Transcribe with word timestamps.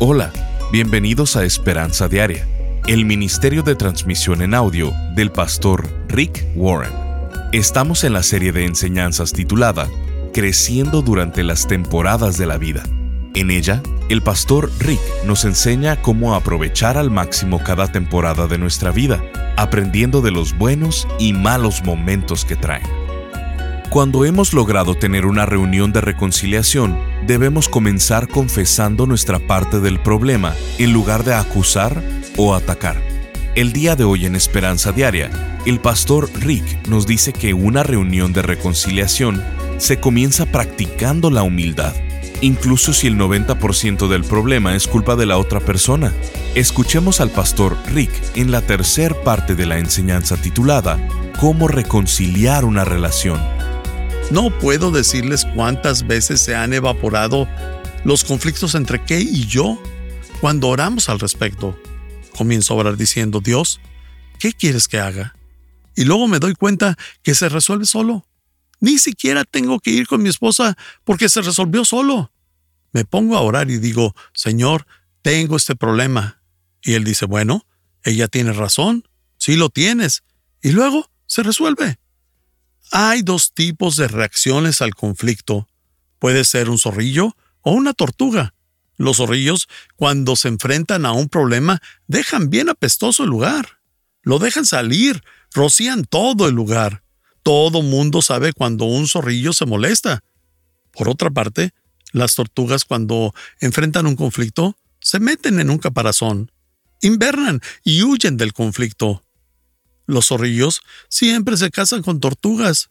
Hola, 0.00 0.32
bienvenidos 0.70 1.34
a 1.34 1.44
Esperanza 1.44 2.06
Diaria, 2.06 2.46
el 2.86 3.04
ministerio 3.04 3.64
de 3.64 3.74
transmisión 3.74 4.42
en 4.42 4.54
audio 4.54 4.92
del 5.16 5.32
pastor 5.32 5.88
Rick 6.06 6.46
Warren. 6.54 6.92
Estamos 7.52 8.04
en 8.04 8.12
la 8.12 8.22
serie 8.22 8.52
de 8.52 8.64
enseñanzas 8.64 9.32
titulada 9.32 9.88
Creciendo 10.32 11.02
durante 11.02 11.42
las 11.42 11.66
temporadas 11.66 12.38
de 12.38 12.46
la 12.46 12.58
vida. 12.58 12.84
En 13.34 13.50
ella, 13.50 13.82
el 14.08 14.22
pastor 14.22 14.70
Rick 14.78 15.00
nos 15.26 15.44
enseña 15.44 16.00
cómo 16.00 16.36
aprovechar 16.36 16.96
al 16.96 17.10
máximo 17.10 17.60
cada 17.64 17.90
temporada 17.90 18.46
de 18.46 18.56
nuestra 18.56 18.92
vida, 18.92 19.20
aprendiendo 19.56 20.20
de 20.20 20.30
los 20.30 20.56
buenos 20.56 21.08
y 21.18 21.32
malos 21.32 21.82
momentos 21.82 22.44
que 22.44 22.54
traen. 22.54 22.97
Cuando 23.90 24.26
hemos 24.26 24.52
logrado 24.52 24.94
tener 24.94 25.24
una 25.24 25.46
reunión 25.46 25.94
de 25.94 26.02
reconciliación, 26.02 26.98
debemos 27.26 27.70
comenzar 27.70 28.28
confesando 28.28 29.06
nuestra 29.06 29.38
parte 29.38 29.80
del 29.80 29.98
problema 29.98 30.54
en 30.76 30.92
lugar 30.92 31.24
de 31.24 31.32
acusar 31.32 32.02
o 32.36 32.54
atacar. 32.54 33.00
El 33.54 33.72
día 33.72 33.96
de 33.96 34.04
hoy 34.04 34.26
en 34.26 34.36
Esperanza 34.36 34.92
Diaria, 34.92 35.30
el 35.64 35.80
pastor 35.80 36.28
Rick 36.34 36.86
nos 36.86 37.06
dice 37.06 37.32
que 37.32 37.54
una 37.54 37.82
reunión 37.82 38.34
de 38.34 38.42
reconciliación 38.42 39.42
se 39.78 39.98
comienza 39.98 40.44
practicando 40.44 41.30
la 41.30 41.42
humildad, 41.42 41.94
incluso 42.42 42.92
si 42.92 43.06
el 43.06 43.16
90% 43.16 44.06
del 44.06 44.22
problema 44.22 44.76
es 44.76 44.86
culpa 44.86 45.16
de 45.16 45.24
la 45.24 45.38
otra 45.38 45.60
persona. 45.60 46.12
Escuchemos 46.54 47.22
al 47.22 47.30
pastor 47.30 47.74
Rick 47.86 48.10
en 48.34 48.50
la 48.50 48.60
tercer 48.60 49.14
parte 49.24 49.54
de 49.54 49.64
la 49.64 49.78
enseñanza 49.78 50.36
titulada 50.36 50.98
Cómo 51.40 51.68
reconciliar 51.68 52.66
una 52.66 52.84
relación. 52.84 53.57
No 54.30 54.50
puedo 54.58 54.90
decirles 54.90 55.46
cuántas 55.54 56.06
veces 56.06 56.42
se 56.42 56.54
han 56.54 56.74
evaporado 56.74 57.48
los 58.04 58.24
conflictos 58.24 58.74
entre 58.74 59.02
Kay 59.02 59.26
y 59.26 59.46
yo 59.46 59.82
cuando 60.42 60.68
oramos 60.68 61.08
al 61.08 61.18
respecto. 61.18 61.78
Comienzo 62.36 62.74
a 62.74 62.76
orar 62.76 62.96
diciendo, 62.98 63.40
Dios, 63.40 63.80
¿qué 64.38 64.52
quieres 64.52 64.86
que 64.86 64.98
haga? 65.00 65.34
Y 65.96 66.04
luego 66.04 66.28
me 66.28 66.40
doy 66.40 66.54
cuenta 66.54 66.96
que 67.22 67.34
se 67.34 67.48
resuelve 67.48 67.86
solo. 67.86 68.26
Ni 68.80 68.98
siquiera 68.98 69.44
tengo 69.44 69.80
que 69.80 69.90
ir 69.90 70.06
con 70.06 70.22
mi 70.22 70.28
esposa 70.28 70.76
porque 71.04 71.30
se 71.30 71.40
resolvió 71.40 71.86
solo. 71.86 72.30
Me 72.92 73.06
pongo 73.06 73.36
a 73.36 73.40
orar 73.40 73.70
y 73.70 73.78
digo, 73.78 74.14
Señor, 74.34 74.86
tengo 75.22 75.56
este 75.56 75.74
problema. 75.74 76.42
Y 76.82 76.94
él 76.94 77.04
dice, 77.04 77.24
bueno, 77.24 77.66
ella 78.04 78.28
tiene 78.28 78.52
razón, 78.52 79.08
sí 79.38 79.56
lo 79.56 79.70
tienes. 79.70 80.22
Y 80.62 80.72
luego 80.72 81.10
se 81.26 81.42
resuelve. 81.42 81.98
Hay 82.90 83.22
dos 83.22 83.52
tipos 83.52 83.96
de 83.96 84.08
reacciones 84.08 84.80
al 84.80 84.94
conflicto. 84.94 85.68
Puede 86.18 86.44
ser 86.44 86.70
un 86.70 86.78
zorrillo 86.78 87.36
o 87.60 87.72
una 87.72 87.92
tortuga. 87.92 88.54
Los 88.96 89.18
zorrillos, 89.18 89.68
cuando 89.96 90.36
se 90.36 90.48
enfrentan 90.48 91.06
a 91.06 91.12
un 91.12 91.28
problema, 91.28 91.80
dejan 92.06 92.50
bien 92.50 92.68
apestoso 92.68 93.24
el 93.24 93.30
lugar. 93.30 93.80
Lo 94.22 94.38
dejan 94.38 94.66
salir, 94.66 95.22
rocían 95.52 96.04
todo 96.04 96.48
el 96.48 96.54
lugar. 96.54 97.04
Todo 97.42 97.82
mundo 97.82 98.22
sabe 98.22 98.52
cuando 98.52 98.86
un 98.86 99.06
zorrillo 99.06 99.52
se 99.52 99.66
molesta. 99.66 100.24
Por 100.92 101.08
otra 101.08 101.30
parte, 101.30 101.72
las 102.12 102.34
tortugas 102.34 102.84
cuando 102.84 103.34
enfrentan 103.60 104.06
un 104.06 104.16
conflicto, 104.16 104.76
se 105.00 105.20
meten 105.20 105.60
en 105.60 105.70
un 105.70 105.78
caparazón, 105.78 106.50
invernan 107.00 107.60
y 107.84 108.02
huyen 108.02 108.36
del 108.36 108.52
conflicto. 108.52 109.24
Los 110.08 110.28
zorrillos 110.28 110.80
siempre 111.10 111.58
se 111.58 111.70
casan 111.70 112.02
con 112.02 112.18
tortugas. 112.18 112.88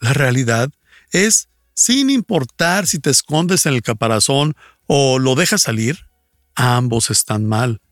La 0.00 0.14
realidad 0.14 0.70
es, 1.12 1.50
sin 1.74 2.08
importar 2.08 2.86
si 2.86 2.98
te 2.98 3.10
escondes 3.10 3.66
en 3.66 3.74
el 3.74 3.82
caparazón 3.82 4.54
o 4.86 5.18
lo 5.18 5.34
dejas 5.34 5.62
salir, 5.62 6.06
ambos 6.54 7.10
están 7.10 7.44
mal. 7.44 7.82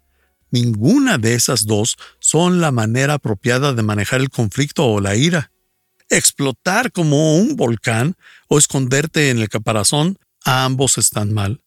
Ninguna 0.51 1.19
de 1.19 1.35
esas 1.35 1.67
dos 1.67 1.99
son 2.21 2.63
la 2.63 2.71
manera 2.71 3.15
apropiada 3.15 3.75
de 3.75 3.83
manejar 3.83 4.23
el 4.23 4.31
conflicto 4.31 4.87
o 4.87 5.01
la 5.01 5.15
ira. 5.15 5.53
Explotar 6.09 6.91
como 6.91 7.37
un 7.37 7.57
volcán 7.57 8.17
o 8.49 8.57
esconderte 8.57 9.29
en 9.29 9.41
el 9.41 9.51
caparazón, 9.51 10.19
ambos 10.43 10.97
están 10.97 11.35
mal. 11.35 11.61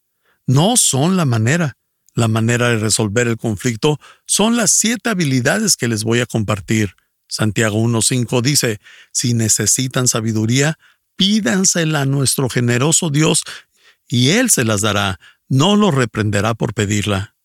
No 0.47 0.77
son 0.77 1.15
la 1.15 1.25
manera. 1.25 1.77
La 2.17 2.27
manera 2.27 2.69
de 2.69 2.79
resolver 2.79 3.27
el 3.27 3.37
conflicto 3.37 3.99
son 4.25 4.57
las 4.57 4.71
siete 4.71 5.11
habilidades 5.11 5.77
que 5.77 5.87
les 5.87 6.03
voy 6.03 6.19
a 6.19 6.25
compartir. 6.25 6.95
Santiago 7.27 7.79
1.5 7.79 8.41
dice, 8.41 8.79
si 9.11 9.35
necesitan 9.35 10.07
sabiduría, 10.07 10.79
pídansela 11.15 12.01
a 12.01 12.05
nuestro 12.05 12.49
generoso 12.49 13.11
Dios, 13.11 13.43
y 14.07 14.31
Él 14.31 14.49
se 14.49 14.65
las 14.65 14.81
dará, 14.81 15.19
no 15.47 15.75
lo 15.75 15.91
reprenderá 15.91 16.55
por 16.55 16.73
pedirla. 16.73 17.35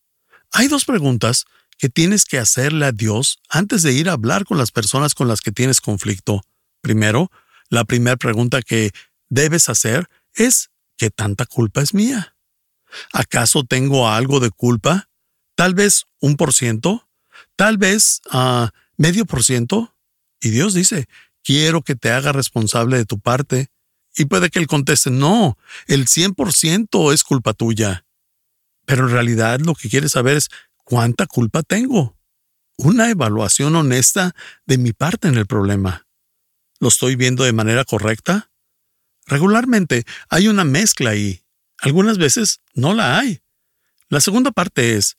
Hay 0.51 0.69
dos 0.69 0.85
preguntas 0.85 1.45
que 1.77 1.89
tienes 1.89 2.25
que 2.25 2.39
hacerle 2.39 2.87
a 2.87 2.91
Dios 2.91 3.41
antes 3.49 3.83
de 3.83 3.93
ir 3.93 4.09
a 4.09 4.13
hablar 4.13 4.43
con 4.43 4.57
las 4.57 4.71
personas 4.71 5.13
con 5.13 5.27
las 5.27 5.41
que 5.41 5.51
tienes 5.51 5.81
conflicto. 5.81 6.41
Primero, 6.81 7.29
la 7.69 7.83
primera 7.83 8.17
pregunta 8.17 8.63
que 8.63 8.89
debes 9.29 9.69
hacer 9.69 10.09
es, 10.33 10.71
¿qué 10.97 11.11
tanta 11.11 11.45
culpa 11.45 11.83
es 11.83 11.93
mía? 11.93 12.32
¿Acaso 13.11 13.63
tengo 13.63 14.09
algo 14.09 14.39
de 14.39 14.51
culpa? 14.51 15.09
Tal 15.55 15.73
vez 15.73 16.05
un 16.19 16.35
por 16.35 16.53
ciento, 16.53 17.07
tal 17.55 17.77
vez 17.77 18.21
ah, 18.31 18.71
medio 18.97 19.25
por 19.25 19.43
ciento. 19.43 19.95
Y 20.39 20.49
Dios 20.49 20.73
dice, 20.73 21.07
quiero 21.43 21.81
que 21.81 21.95
te 21.95 22.11
haga 22.11 22.31
responsable 22.31 22.97
de 22.97 23.05
tu 23.05 23.19
parte. 23.19 23.69
Y 24.15 24.25
puede 24.25 24.49
que 24.49 24.59
él 24.59 24.67
conteste, 24.67 25.09
no, 25.09 25.57
el 25.87 26.07
100% 26.07 27.13
es 27.13 27.23
culpa 27.23 27.53
tuya. 27.53 28.05
Pero 28.85 29.07
en 29.07 29.13
realidad 29.13 29.59
lo 29.59 29.73
que 29.75 29.89
quiere 29.89 30.09
saber 30.09 30.37
es 30.37 30.49
cuánta 30.83 31.25
culpa 31.25 31.63
tengo. 31.63 32.17
Una 32.77 33.09
evaluación 33.09 33.75
honesta 33.75 34.35
de 34.65 34.77
mi 34.77 34.93
parte 34.93 35.27
en 35.27 35.35
el 35.35 35.45
problema. 35.45 36.07
¿Lo 36.79 36.89
estoy 36.89 37.15
viendo 37.15 37.43
de 37.43 37.53
manera 37.53 37.85
correcta? 37.85 38.51
Regularmente 39.25 40.05
hay 40.29 40.47
una 40.47 40.63
mezcla 40.63 41.11
ahí. 41.11 41.42
Algunas 41.83 42.17
veces 42.17 42.61
no 42.73 42.93
la 42.93 43.19
hay. 43.19 43.41
La 44.07 44.21
segunda 44.21 44.51
parte 44.51 44.95
es, 44.95 45.17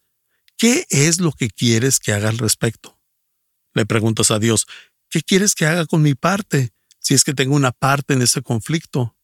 ¿qué 0.56 0.86
es 0.88 1.20
lo 1.20 1.30
que 1.30 1.50
quieres 1.50 2.00
que 2.00 2.14
haga 2.14 2.30
al 2.30 2.38
respecto? 2.38 2.98
Le 3.75 3.84
preguntas 3.84 4.30
a 4.30 4.38
Dios, 4.38 4.66
¿qué 5.10 5.20
quieres 5.20 5.54
que 5.54 5.66
haga 5.66 5.84
con 5.84 6.00
mi 6.00 6.14
parte 6.14 6.72
si 7.00 7.12
es 7.12 7.22
que 7.22 7.34
tengo 7.34 7.54
una 7.54 7.70
parte 7.70 8.14
en 8.14 8.22
ese 8.22 8.41
conflicto? 8.41 9.14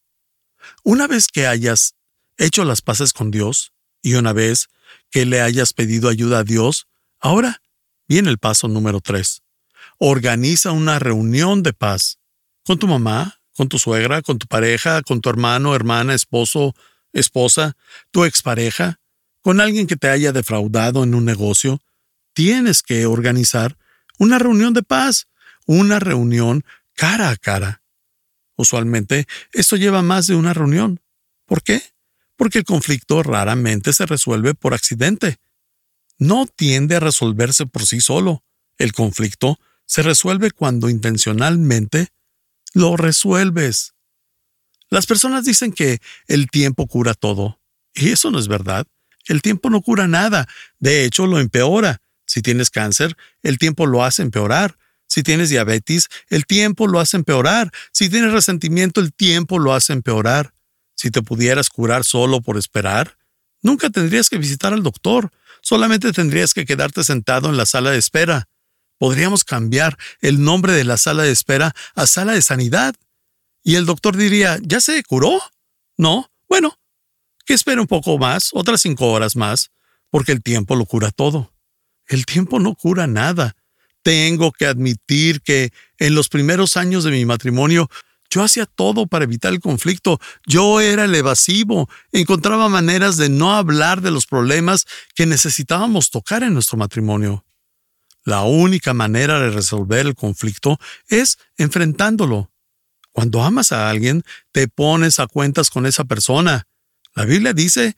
Una 0.84 1.06
vez 1.06 1.28
que 1.28 1.46
hayas 1.46 1.94
hecho 2.36 2.66
las 2.66 2.82
paces 2.82 3.14
con 3.14 3.30
Dios 3.30 3.72
y 4.02 4.14
una 4.14 4.34
vez 4.34 4.68
que 5.10 5.24
le 5.24 5.40
hayas 5.40 5.72
pedido 5.72 6.10
ayuda 6.10 6.40
a 6.40 6.44
Dios, 6.44 6.88
ahora 7.20 7.62
viene 8.06 8.28
el 8.28 8.36
paso 8.36 8.68
número 8.68 9.00
tres. 9.00 9.42
Organiza 9.96 10.72
una 10.72 10.98
reunión 10.98 11.62
de 11.62 11.72
paz 11.72 12.18
con 12.64 12.78
tu 12.78 12.86
mamá, 12.86 13.40
con 13.54 13.70
tu 13.70 13.78
suegra, 13.78 14.20
con 14.20 14.38
tu 14.38 14.46
pareja, 14.46 15.00
con 15.00 15.22
tu 15.22 15.30
hermano, 15.30 15.74
hermana, 15.74 16.12
esposo, 16.12 16.74
esposa, 17.12 17.76
tu 18.10 18.24
expareja, 18.24 19.00
con 19.42 19.60
alguien 19.60 19.86
que 19.86 19.96
te 19.96 20.08
haya 20.08 20.32
defraudado 20.32 21.02
en 21.02 21.14
un 21.14 21.24
negocio, 21.24 21.82
tienes 22.32 22.82
que 22.82 23.06
organizar 23.06 23.76
una 24.18 24.38
reunión 24.38 24.74
de 24.74 24.82
paz, 24.82 25.28
una 25.66 25.98
reunión 25.98 26.64
cara 26.94 27.30
a 27.30 27.36
cara. 27.36 27.82
Usualmente 28.56 29.26
esto 29.52 29.76
lleva 29.76 30.02
más 30.02 30.26
de 30.26 30.34
una 30.34 30.52
reunión. 30.52 31.00
¿Por 31.46 31.62
qué? 31.62 31.82
Porque 32.36 32.58
el 32.58 32.64
conflicto 32.64 33.22
raramente 33.22 33.92
se 33.92 34.06
resuelve 34.06 34.54
por 34.54 34.74
accidente. 34.74 35.38
No 36.18 36.46
tiende 36.46 36.96
a 36.96 37.00
resolverse 37.00 37.64
por 37.66 37.86
sí 37.86 38.00
solo. 38.00 38.44
El 38.76 38.92
conflicto 38.92 39.58
se 39.86 40.02
resuelve 40.02 40.50
cuando 40.50 40.90
intencionalmente 40.90 42.08
lo 42.74 42.96
resuelves. 42.96 43.94
Las 44.90 45.06
personas 45.06 45.44
dicen 45.44 45.72
que 45.72 46.00
el 46.26 46.50
tiempo 46.50 46.86
cura 46.86 47.14
todo, 47.14 47.60
y 47.94 48.10
eso 48.10 48.30
no 48.30 48.38
es 48.38 48.48
verdad. 48.48 48.86
El 49.26 49.42
tiempo 49.42 49.70
no 49.70 49.82
cura 49.82 50.08
nada, 50.08 50.48
de 50.78 51.04
hecho 51.04 51.26
lo 51.26 51.38
empeora. 51.38 52.02
Si 52.26 52.42
tienes 52.42 52.70
cáncer, 52.70 53.16
el 53.42 53.58
tiempo 53.58 53.86
lo 53.86 54.04
hace 54.04 54.22
empeorar. 54.22 54.76
Si 55.06 55.22
tienes 55.24 55.50
diabetes, 55.50 56.08
el 56.28 56.46
tiempo 56.46 56.86
lo 56.86 57.00
hace 57.00 57.16
empeorar. 57.16 57.72
Si 57.92 58.08
tienes 58.08 58.32
resentimiento, 58.32 59.00
el 59.00 59.12
tiempo 59.12 59.58
lo 59.58 59.74
hace 59.74 59.92
empeorar. 59.92 60.52
Si 60.94 61.10
te 61.10 61.22
pudieras 61.22 61.68
curar 61.68 62.04
solo 62.04 62.40
por 62.40 62.56
esperar, 62.56 63.16
nunca 63.62 63.90
tendrías 63.90 64.28
que 64.28 64.38
visitar 64.38 64.72
al 64.72 64.82
doctor, 64.82 65.30
solamente 65.62 66.12
tendrías 66.12 66.54
que 66.54 66.66
quedarte 66.66 67.02
sentado 67.04 67.48
en 67.48 67.56
la 67.56 67.66
sala 67.66 67.90
de 67.90 67.98
espera. 67.98 68.48
Podríamos 68.98 69.44
cambiar 69.44 69.96
el 70.20 70.42
nombre 70.42 70.72
de 70.72 70.84
la 70.84 70.96
sala 70.96 71.22
de 71.22 71.32
espera 71.32 71.74
a 71.94 72.06
sala 72.06 72.32
de 72.32 72.42
sanidad. 72.42 72.94
Y 73.62 73.76
el 73.76 73.86
doctor 73.86 74.16
diría, 74.16 74.58
¿ya 74.62 74.80
se 74.80 75.02
curó? 75.02 75.40
No, 75.96 76.30
bueno, 76.48 76.78
que 77.44 77.54
espere 77.54 77.80
un 77.80 77.86
poco 77.86 78.18
más, 78.18 78.50
otras 78.52 78.80
cinco 78.80 79.10
horas 79.10 79.36
más, 79.36 79.70
porque 80.10 80.32
el 80.32 80.42
tiempo 80.42 80.76
lo 80.76 80.86
cura 80.86 81.10
todo. 81.10 81.52
El 82.06 82.26
tiempo 82.26 82.58
no 82.58 82.74
cura 82.74 83.06
nada. 83.06 83.54
Tengo 84.02 84.50
que 84.50 84.66
admitir 84.66 85.42
que 85.42 85.72
en 85.98 86.14
los 86.14 86.28
primeros 86.28 86.76
años 86.76 87.04
de 87.04 87.10
mi 87.10 87.24
matrimonio 87.24 87.88
Yo 88.32 88.44
hacía 88.44 88.64
todo 88.64 89.08
para 89.08 89.24
evitar 89.24 89.52
el 89.52 89.58
conflicto. 89.58 90.20
Yo 90.46 90.80
era 90.80 91.04
el 91.04 91.14
evasivo. 91.16 91.90
Encontraba 92.12 92.68
maneras 92.68 93.16
de 93.16 93.28
no 93.28 93.56
hablar 93.56 94.02
de 94.02 94.12
los 94.12 94.26
problemas 94.26 94.86
que 95.16 95.26
necesitábamos 95.26 96.10
tocar 96.10 96.44
en 96.44 96.54
nuestro 96.54 96.78
matrimonio. 96.78 97.44
La 98.24 98.42
única 98.42 98.94
manera 98.94 99.40
de 99.40 99.50
resolver 99.50 100.06
el 100.06 100.14
conflicto 100.14 100.78
es 101.08 101.38
enfrentándolo. 101.56 102.52
Cuando 103.12 103.42
amas 103.42 103.72
a 103.72 103.90
alguien, 103.90 104.22
te 104.52 104.68
pones 104.68 105.18
a 105.18 105.26
cuentas 105.26 105.70
con 105.70 105.86
esa 105.86 106.04
persona. 106.04 106.66
La 107.14 107.24
Biblia 107.24 107.52
dice 107.52 107.96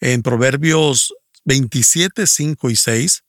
en 0.00 0.22
Proverbios 0.22 1.14
27, 1.44 2.26
5 2.26 2.70
y 2.70 2.76
6, 2.76 3.24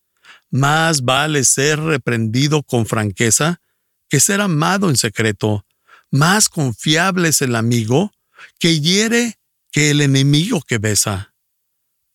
más 0.51 1.03
vale 1.03 1.43
ser 1.43 1.79
reprendido 1.79 2.63
con 2.63 2.85
franqueza 2.85 3.61
que 4.09 4.19
ser 4.19 4.41
amado 4.41 4.89
en 4.89 4.97
secreto. 4.97 5.65
Más 6.11 6.49
confiable 6.49 7.29
es 7.29 7.41
el 7.41 7.55
amigo 7.55 8.11
que 8.59 8.79
hiere 8.79 9.39
que 9.71 9.89
el 9.89 10.01
enemigo 10.01 10.61
que 10.61 10.77
besa. 10.77 11.33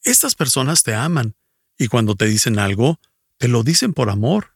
Estas 0.05 0.37
personas 0.37 0.85
te 0.85 0.95
aman 0.95 1.35
y 1.77 1.89
cuando 1.89 2.15
te 2.15 2.27
dicen 2.27 2.59
algo, 2.59 3.01
te 3.37 3.49
lo 3.49 3.65
dicen 3.65 3.93
por 3.93 4.11
amor. 4.11 4.55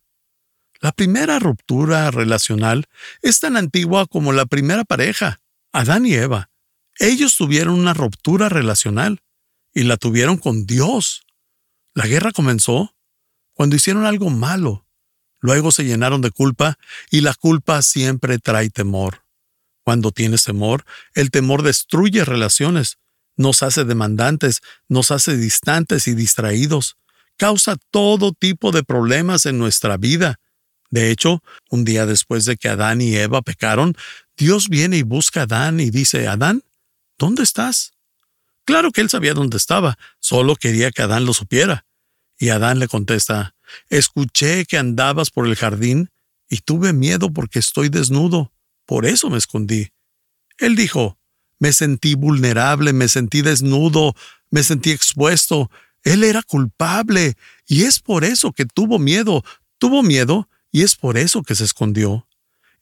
La 0.83 0.91
primera 0.91 1.39
ruptura 1.39 2.11
relacional 2.11 2.87
es 3.23 3.39
tan 3.39 3.57
antigua 3.57 4.07
como 4.07 4.33
la 4.33 4.47
primera 4.47 4.83
pareja, 4.83 5.41
Adán 5.73 6.07
y 6.07 6.15
Eva. 6.15 6.51
Ellos 6.99 7.37
tuvieron 7.37 7.79
una 7.79 7.95
ruptura 7.95 8.49
relacional 8.49 9.21
y 9.73 9.85
la 9.85 9.97
tuvieron 9.97 10.39
con 10.39 10.67
Dios. 10.67 11.25
La 11.95 12.09
guerra 12.09 12.33
comenzó 12.33 12.97
cuando 13.53 13.77
hicieron 13.77 14.07
algo 14.07 14.29
malo. 14.29 14.85
Luego 15.39 15.71
se 15.71 15.85
llenaron 15.85 16.21
de 16.21 16.33
culpa 16.33 16.79
y 17.13 17.21
la 17.21 17.35
culpa 17.35 17.81
siempre 17.83 18.41
trae 18.41 18.69
temor. 18.69 19.25
Cuando 19.85 20.11
tienes 20.11 20.43
temor, 20.43 20.85
el 21.15 21.31
temor 21.31 21.63
destruye 21.63 22.25
relaciones, 22.25 22.99
nos 23.37 23.63
hace 23.63 23.85
demandantes, 23.85 24.63
nos 24.89 25.13
hace 25.13 25.37
distantes 25.37 26.09
y 26.09 26.17
distraídos, 26.17 26.97
causa 27.37 27.77
todo 27.93 28.33
tipo 28.33 28.73
de 28.73 28.83
problemas 28.83 29.47
en 29.47 29.59
nuestra 29.59 29.97
vida. 29.97 30.41
De 30.93 31.11
hecho, 31.11 31.43
un 31.71 31.87
día 31.87 32.05
después 32.05 32.45
de 32.45 32.59
que 32.59 32.69
Adán 32.69 33.01
y 33.01 33.17
Eva 33.17 33.41
pecaron, 33.41 33.97
Dios 34.37 34.69
viene 34.69 34.99
y 34.99 35.03
busca 35.03 35.41
a 35.41 35.45
Adán 35.45 35.81
y 35.81 35.89
dice, 35.89 36.29
Adán, 36.29 36.63
¿dónde 37.19 37.43
estás? 37.43 37.95
Claro 38.67 38.93
que 38.93 39.01
él 39.01 39.09
sabía 39.09 39.33
dónde 39.33 39.57
estaba, 39.57 39.99
solo 40.21 40.55
quería 40.55 40.91
que 40.91 41.01
Adán 41.01 41.25
lo 41.25 41.33
supiera. 41.33 41.87
Y 42.39 42.51
Adán 42.51 42.79
le 42.79 42.89
contesta, 42.89 43.55
Escuché 43.89 44.67
que 44.67 44.77
andabas 44.77 45.31
por 45.31 45.47
el 45.47 45.57
jardín 45.57 46.11
y 46.47 46.59
tuve 46.59 46.93
miedo 46.93 47.33
porque 47.33 47.59
estoy 47.59 47.89
desnudo, 47.89 48.53
por 48.85 49.07
eso 49.07 49.31
me 49.31 49.39
escondí. 49.39 49.93
Él 50.59 50.77
dijo, 50.77 51.19
me 51.59 51.73
sentí 51.73 52.17
vulnerable, 52.17 52.93
me 52.93 53.09
sentí 53.09 53.41
desnudo, 53.41 54.15
me 54.51 54.63
sentí 54.63 54.91
expuesto. 54.91 55.71
Él 56.05 56.23
era 56.23 56.43
culpable 56.43 57.35
y 57.67 57.85
es 57.85 57.99
por 57.99 58.25
eso 58.25 58.53
que 58.53 58.67
tuvo 58.67 58.99
miedo, 58.99 59.43
tuvo 59.79 60.03
miedo 60.03 60.51
y 60.73 60.83
es 60.83 60.97
por 60.97 61.19
eso 61.19 61.43
que 61.43 61.55
se 61.55 61.65
escondió. 61.65 62.27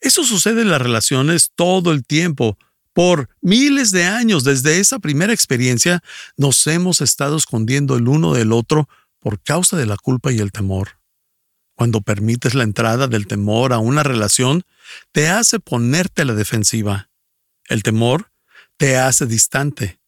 Eso 0.01 0.25
sucede 0.25 0.63
en 0.63 0.71
las 0.71 0.81
relaciones 0.81 1.51
todo 1.55 1.93
el 1.93 2.07
tiempo. 2.07 2.57
Por 2.93 3.29
miles 3.43 3.91
de 3.91 4.05
años 4.05 4.45
desde 4.45 4.81
esa 4.81 4.99
primera 4.99 5.33
experiencia 5.33 6.03
nos 6.37 6.67
hemos 6.67 7.01
estado 7.01 7.37
escondiendo 7.37 7.97
el 7.97 8.09
uno 8.09 8.33
del 8.33 8.53
otro 8.53 8.89
por 9.19 9.43
causa 9.43 9.77
de 9.77 9.87
la 9.87 9.97
culpa 9.97 10.33
y 10.33 10.39
el 10.39 10.53
temor. 10.53 10.99
Cuando 11.75 12.01
permites 12.01 12.55
la 12.55 12.65
entrada 12.65 13.07
del 13.07 13.27
temor 13.27 13.73
a 13.73 13.79
una 13.79 14.03
relación, 14.03 14.65
te 15.13 15.29
hace 15.29 15.61
ponerte 15.61 16.23
a 16.23 16.25
la 16.25 16.35
defensiva. 16.35 17.11
El 17.69 17.83
temor 17.83 18.33
te 18.77 18.97
hace 18.97 19.27
distante. 19.27 20.01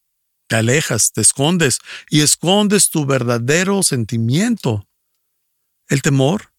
Te 0.48 0.56
alejas, 0.56 1.12
te 1.12 1.20
escondes 1.20 1.78
y 2.10 2.20
escondes 2.20 2.90
tu 2.90 3.06
verdadero 3.06 3.82
sentimiento. 3.82 4.86
El 5.88 6.02
temor 6.02 6.51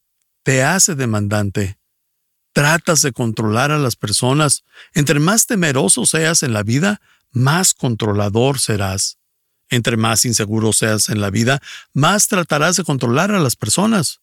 te 0.44 0.63
hace 0.63 0.95
demandante. 0.95 1.80
Tratas 2.54 3.01
de 3.01 3.13
controlar 3.13 3.72
a 3.72 3.80
las 3.80 3.95
personas. 3.95 4.63
Entre 4.94 5.19
más 5.19 5.48
temeroso 5.48 6.06
seas 6.06 6.44
en 6.44 6.54
la 6.54 6.63
vida, 6.63 7.01
más 7.31 7.74
controlador 7.74 8.60
serás. 8.60 9.18
Entre 9.69 9.98
más 9.98 10.25
inseguro 10.25 10.72
seas 10.72 11.10
en 11.10 11.19
la 11.19 11.31
vida, 11.31 11.62
más 11.94 12.28
tratarás 12.28 12.75
de 12.75 12.84
controlar 12.84 13.31
a 13.31 13.40
las 13.40 13.56
personas. 13.56 14.19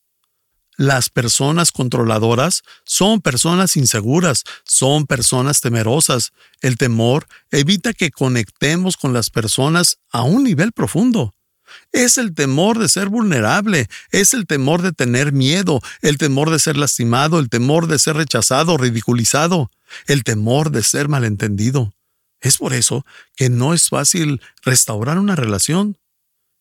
Las 0.76 1.10
personas 1.10 1.72
controladoras 1.72 2.62
son 2.84 3.20
personas 3.20 3.76
inseguras, 3.76 4.44
son 4.64 5.06
personas 5.06 5.60
temerosas. 5.60 6.32
El 6.60 6.76
temor 6.76 7.26
evita 7.50 7.92
que 7.92 8.10
conectemos 8.10 8.96
con 8.96 9.12
las 9.12 9.28
personas 9.28 9.98
a 10.10 10.22
un 10.22 10.44
nivel 10.44 10.72
profundo. 10.72 11.34
Es 11.92 12.18
el 12.18 12.34
temor 12.34 12.78
de 12.78 12.88
ser 12.88 13.08
vulnerable, 13.08 13.88
es 14.10 14.34
el 14.34 14.46
temor 14.46 14.82
de 14.82 14.92
tener 14.92 15.32
miedo, 15.32 15.80
el 16.02 16.18
temor 16.18 16.50
de 16.50 16.58
ser 16.58 16.76
lastimado, 16.76 17.38
el 17.38 17.48
temor 17.48 17.86
de 17.86 17.98
ser 17.98 18.16
rechazado, 18.16 18.76
ridiculizado, 18.76 19.70
el 20.06 20.24
temor 20.24 20.70
de 20.70 20.82
ser 20.82 21.08
malentendido. 21.08 21.92
Es 22.40 22.58
por 22.58 22.72
eso 22.72 23.04
que 23.36 23.50
no 23.50 23.74
es 23.74 23.88
fácil 23.88 24.40
restaurar 24.62 25.18
una 25.18 25.36
relación. 25.36 25.98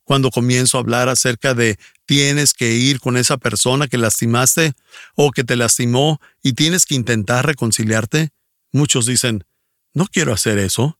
Cuando 0.03 0.31
comienzo 0.31 0.77
a 0.77 0.81
hablar 0.81 1.07
acerca 1.07 1.53
de 1.53 1.77
tienes 2.05 2.53
que 2.53 2.71
ir 2.71 2.99
con 2.99 3.15
esa 3.15 3.37
persona 3.37 3.87
que 3.87 3.99
lastimaste 3.99 4.73
o 5.15 5.31
que 5.31 5.43
te 5.43 5.55
lastimó 5.55 6.19
y 6.41 6.53
tienes 6.53 6.85
que 6.85 6.95
intentar 6.95 7.45
reconciliarte, 7.45 8.31
muchos 8.71 9.05
dicen, 9.05 9.45
no 9.93 10.07
quiero 10.07 10.33
hacer 10.33 10.57
eso. 10.57 10.97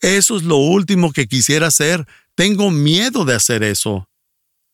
Eso 0.00 0.36
es 0.36 0.42
lo 0.42 0.56
último 0.56 1.12
que 1.12 1.26
quisiera 1.26 1.68
hacer. 1.68 2.06
Tengo 2.34 2.70
miedo 2.70 3.24
de 3.24 3.34
hacer 3.34 3.62
eso. 3.62 4.08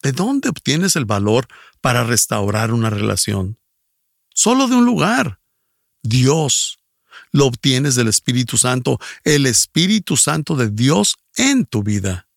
¿De 0.03 0.13
dónde 0.13 0.49
obtienes 0.49 0.97
el 0.97 1.05
valor 1.05 1.49
para 1.81 2.05
restaurar 2.05 2.73
una 2.73 2.91
relación? 2.91 3.59
Solo 4.35 4.69
de 4.69 4.77
un 4.77 4.85
lugar. 4.85 5.41
Dios 6.03 6.79
lo 7.33 7.47
obtienes 7.47 7.95
del 7.95 8.09
Espíritu 8.09 8.57
Santo, 8.57 8.99
el 9.25 9.47
Espíritu 9.47 10.17
Santo 10.17 10.57
de 10.57 10.71
Dios 10.71 11.17
en 11.37 11.65
tu 11.67 11.83
vida. 11.83 12.29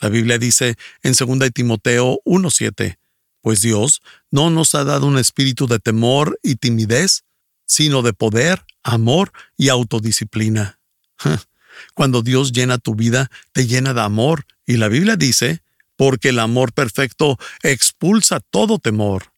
La 0.00 0.08
Biblia 0.08 0.38
dice 0.38 0.76
en 1.02 1.14
2 1.14 1.50
Timoteo 1.52 2.20
1.7, 2.24 2.98
pues 3.40 3.60
Dios 3.60 4.02
no 4.30 4.50
nos 4.50 4.74
ha 4.74 4.84
dado 4.84 5.06
un 5.06 5.18
espíritu 5.18 5.66
de 5.66 5.78
temor 5.78 6.38
y 6.42 6.56
timidez, 6.56 7.24
sino 7.66 8.02
de 8.02 8.12
poder, 8.12 8.64
amor 8.82 9.32
y 9.56 9.68
autodisciplina. 9.68 10.80
Cuando 11.94 12.22
Dios 12.22 12.52
llena 12.52 12.78
tu 12.78 12.94
vida, 12.94 13.30
te 13.52 13.66
llena 13.66 13.92
de 13.92 14.00
amor, 14.00 14.46
y 14.66 14.76
la 14.76 14.88
Biblia 14.88 15.16
dice, 15.16 15.62
porque 15.96 16.30
el 16.30 16.38
amor 16.38 16.72
perfecto 16.72 17.38
expulsa 17.62 18.40
todo 18.40 18.78
temor. 18.78 19.32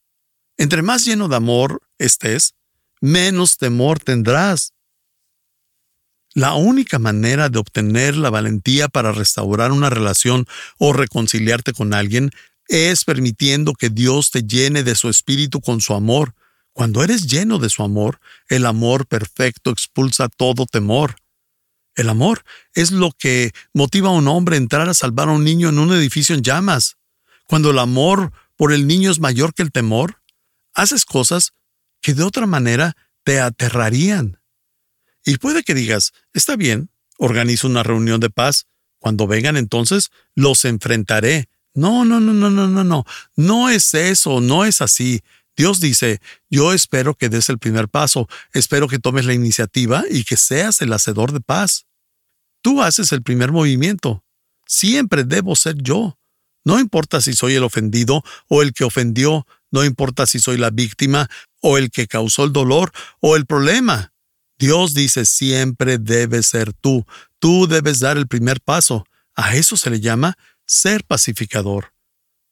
Entre 0.56 0.82
más 0.82 1.04
lleno 1.04 1.28
de 1.28 1.36
amor 1.36 1.82
estés, 1.98 2.54
menos 3.00 3.58
temor 3.58 3.98
tendrás. 4.00 4.72
La 6.34 6.54
única 6.54 6.98
manera 6.98 7.48
de 7.48 7.58
obtener 7.58 8.16
la 8.16 8.30
valentía 8.30 8.88
para 8.88 9.12
restaurar 9.12 9.72
una 9.72 9.90
relación 9.90 10.46
o 10.78 10.92
reconciliarte 10.92 11.72
con 11.72 11.94
alguien 11.94 12.30
es 12.68 13.04
permitiendo 13.04 13.72
que 13.72 13.90
Dios 13.90 14.30
te 14.30 14.42
llene 14.42 14.82
de 14.82 14.94
su 14.94 15.08
espíritu 15.08 15.60
con 15.60 15.80
su 15.80 15.94
amor. 15.94 16.34
Cuando 16.72 17.02
eres 17.02 17.26
lleno 17.26 17.58
de 17.58 17.70
su 17.70 17.82
amor, 17.82 18.20
el 18.48 18.66
amor 18.66 19.06
perfecto 19.06 19.70
expulsa 19.70 20.28
todo 20.28 20.66
temor. 20.66 21.16
El 21.96 22.10
amor 22.10 22.44
es 22.74 22.92
lo 22.92 23.10
que 23.10 23.52
motiva 23.72 24.10
a 24.10 24.12
un 24.12 24.28
hombre 24.28 24.56
a 24.56 24.58
entrar 24.58 24.88
a 24.88 24.94
salvar 24.94 25.28
a 25.28 25.32
un 25.32 25.44
niño 25.44 25.70
en 25.70 25.78
un 25.78 25.92
edificio 25.92 26.36
en 26.36 26.42
llamas. 26.42 26.98
Cuando 27.48 27.70
el 27.70 27.78
amor 27.78 28.32
por 28.56 28.72
el 28.72 28.86
niño 28.86 29.10
es 29.10 29.18
mayor 29.18 29.54
que 29.54 29.62
el 29.62 29.72
temor, 29.72 30.20
haces 30.74 31.04
cosas 31.04 31.54
que 32.02 32.14
de 32.14 32.22
otra 32.22 32.46
manera 32.46 32.96
te 33.24 33.40
aterrarían. 33.40 34.38
Y 35.24 35.38
puede 35.38 35.62
que 35.62 35.74
digas, 35.74 36.12
está 36.34 36.54
bien, 36.54 36.90
organizo 37.18 37.66
una 37.66 37.82
reunión 37.82 38.20
de 38.20 38.30
paz. 38.30 38.66
Cuando 38.98 39.26
vengan 39.26 39.56
entonces, 39.56 40.10
los 40.34 40.64
enfrentaré. 40.64 41.48
No, 41.74 42.04
no, 42.04 42.20
no, 42.20 42.32
no, 42.32 42.50
no, 42.50 42.68
no, 42.68 42.84
no. 42.84 43.04
No 43.36 43.68
es 43.68 43.94
eso, 43.94 44.40
no 44.40 44.64
es 44.64 44.80
así. 44.80 45.22
Dios 45.56 45.80
dice, 45.80 46.20
yo 46.50 46.72
espero 46.72 47.14
que 47.14 47.28
des 47.28 47.48
el 47.48 47.58
primer 47.58 47.88
paso, 47.88 48.28
espero 48.52 48.88
que 48.88 48.98
tomes 48.98 49.25
la 49.25 49.32
iniciativa 49.32 50.04
y 50.10 50.25
que 50.25 50.36
seas 50.36 50.82
el 50.82 50.92
hacedor 50.92 51.32
de 51.32 51.40
paz. 51.40 51.86
Tú 52.62 52.82
haces 52.82 53.12
el 53.12 53.22
primer 53.22 53.52
movimiento. 53.52 54.25
Siempre 54.66 55.25
debo 55.25 55.56
ser 55.56 55.76
yo. 55.76 56.18
No 56.64 56.80
importa 56.80 57.20
si 57.20 57.32
soy 57.32 57.54
el 57.54 57.62
ofendido 57.62 58.22
o 58.48 58.60
el 58.60 58.72
que 58.72 58.84
ofendió, 58.84 59.46
no 59.70 59.84
importa 59.84 60.26
si 60.26 60.40
soy 60.40 60.58
la 60.58 60.70
víctima 60.70 61.30
o 61.60 61.78
el 61.78 61.90
que 61.90 62.06
causó 62.06 62.44
el 62.44 62.52
dolor 62.52 62.92
o 63.20 63.36
el 63.36 63.46
problema. 63.46 64.12
Dios 64.58 64.94
dice 64.94 65.25
siempre 65.25 65.98
debes 65.98 66.46
ser 66.46 66.72
tú. 66.72 67.06
Tú 67.38 67.66
debes 67.66 68.00
dar 68.00 68.16
el 68.16 68.26
primer 68.26 68.60
paso. 68.60 69.06
A 69.34 69.54
eso 69.54 69.76
se 69.76 69.90
le 69.90 70.00
llama 70.00 70.36
ser 70.66 71.04
pacificador. 71.04 71.92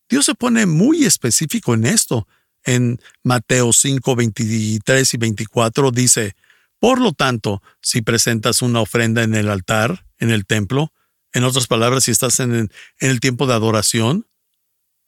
Dios 0.08 0.26
se 0.26 0.34
pone 0.34 0.66
muy 0.66 1.04
específico 1.04 1.74
en 1.74 1.86
esto. 1.86 2.28
En 2.64 3.00
Mateo 3.22 3.72
5, 3.72 4.16
23 4.16 5.14
y 5.14 5.16
24 5.16 5.90
dice, 5.90 6.34
Por 6.78 7.00
lo 7.00 7.12
tanto, 7.12 7.62
si 7.82 8.02
presentas 8.02 8.62
una 8.62 8.80
ofrenda 8.80 9.22
en 9.22 9.34
el 9.34 9.50
altar, 9.50 10.06
en 10.18 10.30
el 10.30 10.46
templo, 10.46 10.92
en 11.34 11.44
otras 11.44 11.66
palabras, 11.66 12.04
si 12.04 12.12
estás 12.12 12.40
en, 12.40 12.70
el 12.98 13.20
tiempo 13.20 13.46
de 13.46 13.54
adoración, 13.54 14.26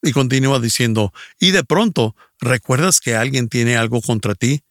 y 0.02 0.12
continúa 0.12 0.60
diciendo, 0.60 1.12
y 1.40 1.52
de 1.52 1.64
pronto 1.64 2.14
recuerdas 2.38 3.00
que 3.00 3.16
alguien 3.16 3.48
tiene 3.48 3.76
algo 3.76 4.02
contra 4.02 4.34
ti, 4.34 4.62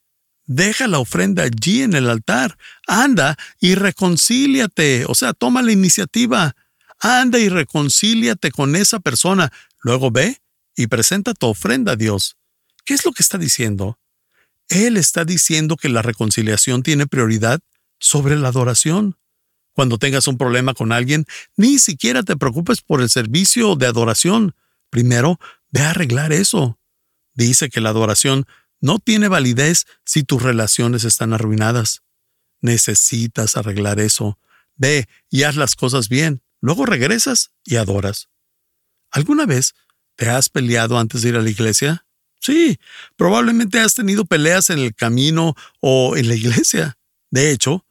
deja 0.45 0.87
la 0.87 0.99
ofrenda 0.99 1.43
allí 1.43 1.81
en 1.81 1.93
el 1.93 2.09
altar, 2.09 2.57
anda 2.87 3.35
y 3.59 3.75
reconcíliate, 3.75 5.05
o 5.07 5.15
sea, 5.15 5.33
toma 5.33 5.61
la 5.61 5.71
iniciativa, 5.71 6.55
anda 6.99 7.39
y 7.39 7.49
reconcíliate 7.49 8.51
con 8.51 8.75
esa 8.75 8.99
persona, 8.99 9.51
luego 9.79 10.11
ve 10.11 10.41
y 10.75 10.87
presenta 10.87 11.33
tu 11.33 11.47
ofrenda 11.47 11.93
a 11.93 11.95
Dios. 11.95 12.37
¿Qué 12.85 12.93
es 12.93 13.03
lo 13.03 13.11
que 13.11 13.23
está 13.23 13.37
diciendo? 13.37 13.99
Él 14.69 14.97
está 14.97 15.25
diciendo 15.25 15.75
que 15.75 15.89
la 15.89 16.01
reconciliación 16.01 16.83
tiene 16.83 17.07
prioridad 17.07 17.59
sobre 17.99 18.35
la 18.35 18.49
adoración. 18.49 19.17
Cuando 19.73 19.97
tengas 19.97 20.27
un 20.27 20.37
problema 20.37 20.73
con 20.73 20.91
alguien, 20.91 21.25
ni 21.57 21.79
siquiera 21.79 22.23
te 22.23 22.37
preocupes 22.37 22.81
por 22.81 23.01
el 23.01 23.09
servicio 23.09 23.75
de 23.75 23.87
adoración. 23.87 24.55
Primero, 24.89 25.39
ve 25.71 25.81
a 25.81 25.89
arreglar 25.89 26.31
eso. 26.31 26.79
Dice 27.33 27.69
que 27.69 27.81
la 27.81 27.89
adoración 27.89 28.45
no 28.79 28.99
tiene 28.99 29.27
validez 29.27 29.85
si 30.05 30.23
tus 30.23 30.41
relaciones 30.41 31.03
están 31.03 31.33
arruinadas. 31.33 32.03
Necesitas 32.61 33.57
arreglar 33.57 33.99
eso. 33.99 34.39
Ve 34.75 35.07
y 35.29 35.43
haz 35.43 35.55
las 35.55 35.75
cosas 35.75 36.07
bien. 36.07 36.41
Luego 36.61 36.85
regresas 36.85 37.51
y 37.63 37.75
adoras. 37.75 38.29
¿Alguna 39.11 39.45
vez 39.45 39.73
te 40.15 40.29
has 40.29 40.49
peleado 40.49 40.97
antes 40.97 41.21
de 41.21 41.29
ir 41.29 41.35
a 41.35 41.41
la 41.41 41.49
iglesia? 41.49 42.04
Sí, 42.45 42.77
probablemente 43.15 43.79
has 43.79 43.95
tenido 43.95 44.23
peleas 44.23 44.69
en 44.69 44.77
el 44.77 44.93
camino 44.93 45.55
o 45.79 46.15
en 46.15 46.27
la 46.27 46.35
iglesia. 46.35 46.95
De 47.31 47.49
hecho, 47.49 47.83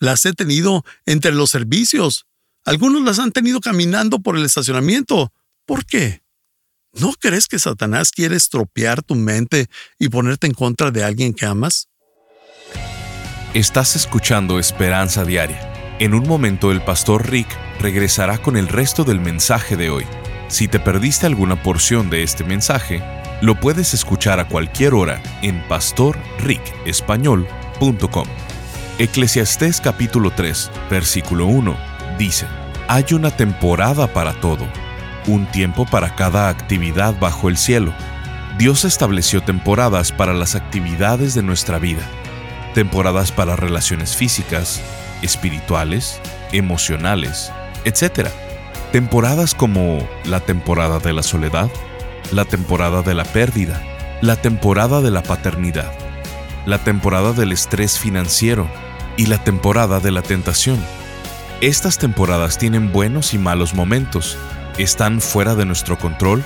las 0.00 0.26
he 0.26 0.32
tenido 0.32 0.84
entre 1.06 1.30
los 1.30 1.50
servicios. 1.50 2.26
Algunos 2.64 3.02
las 3.02 3.20
han 3.20 3.30
tenido 3.30 3.60
caminando 3.60 4.18
por 4.18 4.36
el 4.36 4.44
estacionamiento. 4.44 5.32
¿Por 5.64 5.86
qué? 5.86 6.22
¿No 6.92 7.12
crees 7.12 7.46
que 7.46 7.60
Satanás 7.60 8.10
quiere 8.10 8.34
estropear 8.34 9.00
tu 9.04 9.14
mente 9.14 9.68
y 9.96 10.08
ponerte 10.08 10.48
en 10.48 10.54
contra 10.54 10.90
de 10.90 11.04
alguien 11.04 11.32
que 11.32 11.46
amas? 11.46 11.88
Estás 13.54 13.94
escuchando 13.94 14.58
Esperanza 14.58 15.24
Diaria. 15.24 15.72
En 16.00 16.14
un 16.14 16.26
momento 16.26 16.72
el 16.72 16.82
pastor 16.82 17.30
Rick 17.30 17.48
regresará 17.78 18.38
con 18.38 18.56
el 18.56 18.66
resto 18.66 19.04
del 19.04 19.20
mensaje 19.20 19.76
de 19.76 19.90
hoy. 19.90 20.04
Si 20.48 20.66
te 20.66 20.80
perdiste 20.80 21.26
alguna 21.26 21.62
porción 21.62 22.10
de 22.10 22.24
este 22.24 22.42
mensaje, 22.42 23.02
lo 23.44 23.54
puedes 23.54 23.92
escuchar 23.92 24.40
a 24.40 24.48
cualquier 24.48 24.94
hora 24.94 25.22
en 25.42 25.60
pastorricespañol.com. 25.68 28.26
Eclesiastés 28.98 29.82
capítulo 29.82 30.30
3, 30.30 30.70
versículo 30.88 31.44
1 31.46 31.76
dice, 32.16 32.46
Hay 32.88 33.04
una 33.12 33.30
temporada 33.30 34.06
para 34.06 34.32
todo 34.40 34.66
un 35.26 35.44
tiempo 35.46 35.84
para 35.84 36.14
cada 36.14 36.48
actividad 36.48 37.14
bajo 37.20 37.50
el 37.50 37.58
cielo. 37.58 37.92
Dios 38.56 38.86
estableció 38.86 39.42
temporadas 39.42 40.10
para 40.10 40.32
las 40.32 40.54
actividades 40.54 41.34
de 41.34 41.42
nuestra 41.42 41.78
vida, 41.78 42.00
temporadas 42.72 43.30
para 43.30 43.56
relaciones 43.56 44.16
físicas, 44.16 44.80
espirituales, 45.20 46.18
emocionales, 46.52 47.52
etc. 47.84 48.28
Temporadas 48.90 49.54
como 49.54 50.08
la 50.24 50.40
temporada 50.40 50.98
de 50.98 51.12
la 51.12 51.22
soledad, 51.22 51.68
la 52.32 52.44
temporada 52.44 53.02
de 53.02 53.14
la 53.14 53.24
pérdida, 53.24 53.82
la 54.20 54.36
temporada 54.36 55.00
de 55.00 55.10
la 55.10 55.22
paternidad, 55.22 55.92
la 56.66 56.78
temporada 56.78 57.32
del 57.32 57.52
estrés 57.52 57.98
financiero 57.98 58.68
y 59.16 59.26
la 59.26 59.42
temporada 59.42 60.00
de 60.00 60.10
la 60.10 60.22
tentación. 60.22 60.78
Estas 61.60 61.98
temporadas 61.98 62.58
tienen 62.58 62.92
buenos 62.92 63.34
y 63.34 63.38
malos 63.38 63.74
momentos, 63.74 64.36
están 64.78 65.20
fuera 65.20 65.54
de 65.54 65.64
nuestro 65.66 65.98
control, 65.98 66.42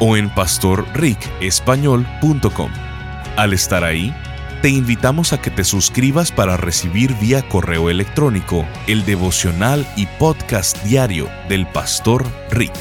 o 0.00 0.16
en 0.16 0.28
pastorricespañol.com. 0.30 2.72
Al 3.36 3.52
estar 3.52 3.84
ahí, 3.84 4.14
te 4.64 4.70
invitamos 4.70 5.34
a 5.34 5.42
que 5.42 5.50
te 5.50 5.62
suscribas 5.62 6.32
para 6.32 6.56
recibir 6.56 7.14
vía 7.18 7.46
correo 7.50 7.90
electrónico 7.90 8.66
el 8.86 9.04
devocional 9.04 9.86
y 9.94 10.06
podcast 10.06 10.82
diario 10.84 11.28
del 11.50 11.66
Pastor 11.66 12.24
Rick. 12.50 12.72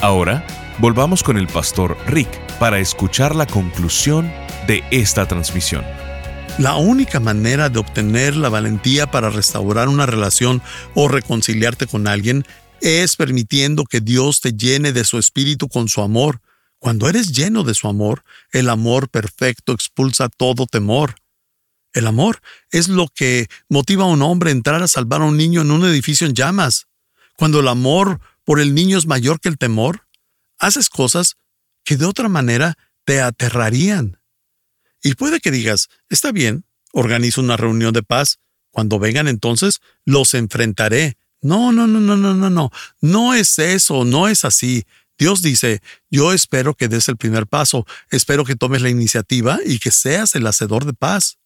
Ahora, 0.00 0.44
volvamos 0.80 1.22
con 1.22 1.38
el 1.38 1.46
Pastor 1.46 1.96
Rick 2.08 2.28
para 2.58 2.80
escuchar 2.80 3.36
la 3.36 3.46
conclusión 3.46 4.28
de 4.66 4.82
esta 4.90 5.28
transmisión. 5.28 5.84
La 6.58 6.74
única 6.74 7.20
manera 7.20 7.68
de 7.68 7.78
obtener 7.78 8.34
la 8.34 8.48
valentía 8.48 9.08
para 9.08 9.30
restaurar 9.30 9.88
una 9.88 10.06
relación 10.06 10.60
o 10.94 11.06
reconciliarte 11.06 11.86
con 11.86 12.08
alguien 12.08 12.44
es 12.80 13.14
permitiendo 13.14 13.84
que 13.84 14.00
Dios 14.00 14.40
te 14.40 14.54
llene 14.54 14.92
de 14.92 15.04
su 15.04 15.18
espíritu 15.18 15.68
con 15.68 15.88
su 15.88 16.02
amor. 16.02 16.40
Cuando 16.80 17.08
eres 17.08 17.30
lleno 17.30 17.62
de 17.62 17.74
su 17.74 17.86
amor, 17.86 18.24
el 18.50 18.68
amor 18.68 19.08
perfecto 19.08 19.72
expulsa 19.72 20.28
todo 20.28 20.66
temor. 20.66 21.14
El 21.98 22.06
amor 22.06 22.42
es 22.70 22.86
lo 22.86 23.08
que 23.08 23.48
motiva 23.68 24.04
a 24.04 24.06
un 24.06 24.22
hombre 24.22 24.50
a 24.50 24.52
entrar 24.52 24.84
a 24.84 24.86
salvar 24.86 25.20
a 25.20 25.24
un 25.24 25.36
niño 25.36 25.62
en 25.62 25.72
un 25.72 25.84
edificio 25.84 26.28
en 26.28 26.34
llamas. 26.34 26.86
Cuando 27.36 27.58
el 27.58 27.66
amor 27.66 28.20
por 28.44 28.60
el 28.60 28.72
niño 28.72 28.98
es 28.98 29.06
mayor 29.06 29.40
que 29.40 29.48
el 29.48 29.58
temor, 29.58 30.06
haces 30.60 30.90
cosas 30.90 31.38
que 31.82 31.96
de 31.96 32.04
otra 32.04 32.28
manera 32.28 32.78
te 33.04 33.20
aterrarían. 33.20 34.20
Y 35.02 35.14
puede 35.14 35.40
que 35.40 35.50
digas, 35.50 35.88
está 36.08 36.30
bien, 36.30 36.64
organizo 36.92 37.40
una 37.40 37.56
reunión 37.56 37.92
de 37.92 38.04
paz. 38.04 38.38
Cuando 38.70 39.00
vengan 39.00 39.26
entonces, 39.26 39.80
los 40.04 40.34
enfrentaré. 40.34 41.16
No, 41.40 41.72
no, 41.72 41.88
no, 41.88 41.98
no, 41.98 42.16
no, 42.16 42.32
no, 42.32 42.48
no. 42.48 42.70
No 43.00 43.34
es 43.34 43.58
eso, 43.58 44.04
no 44.04 44.28
es 44.28 44.44
así. 44.44 44.84
Dios 45.18 45.42
dice, 45.42 45.82
yo 46.12 46.32
espero 46.32 46.74
que 46.74 46.86
des 46.86 47.08
el 47.08 47.16
primer 47.16 47.48
paso, 47.48 47.88
espero 48.08 48.44
que 48.44 48.54
tomes 48.54 48.82
la 48.82 48.88
iniciativa 48.88 49.58
y 49.66 49.80
que 49.80 49.90
seas 49.90 50.36
el 50.36 50.46
hacedor 50.46 50.84
de 50.84 50.92
paz. 50.92 51.38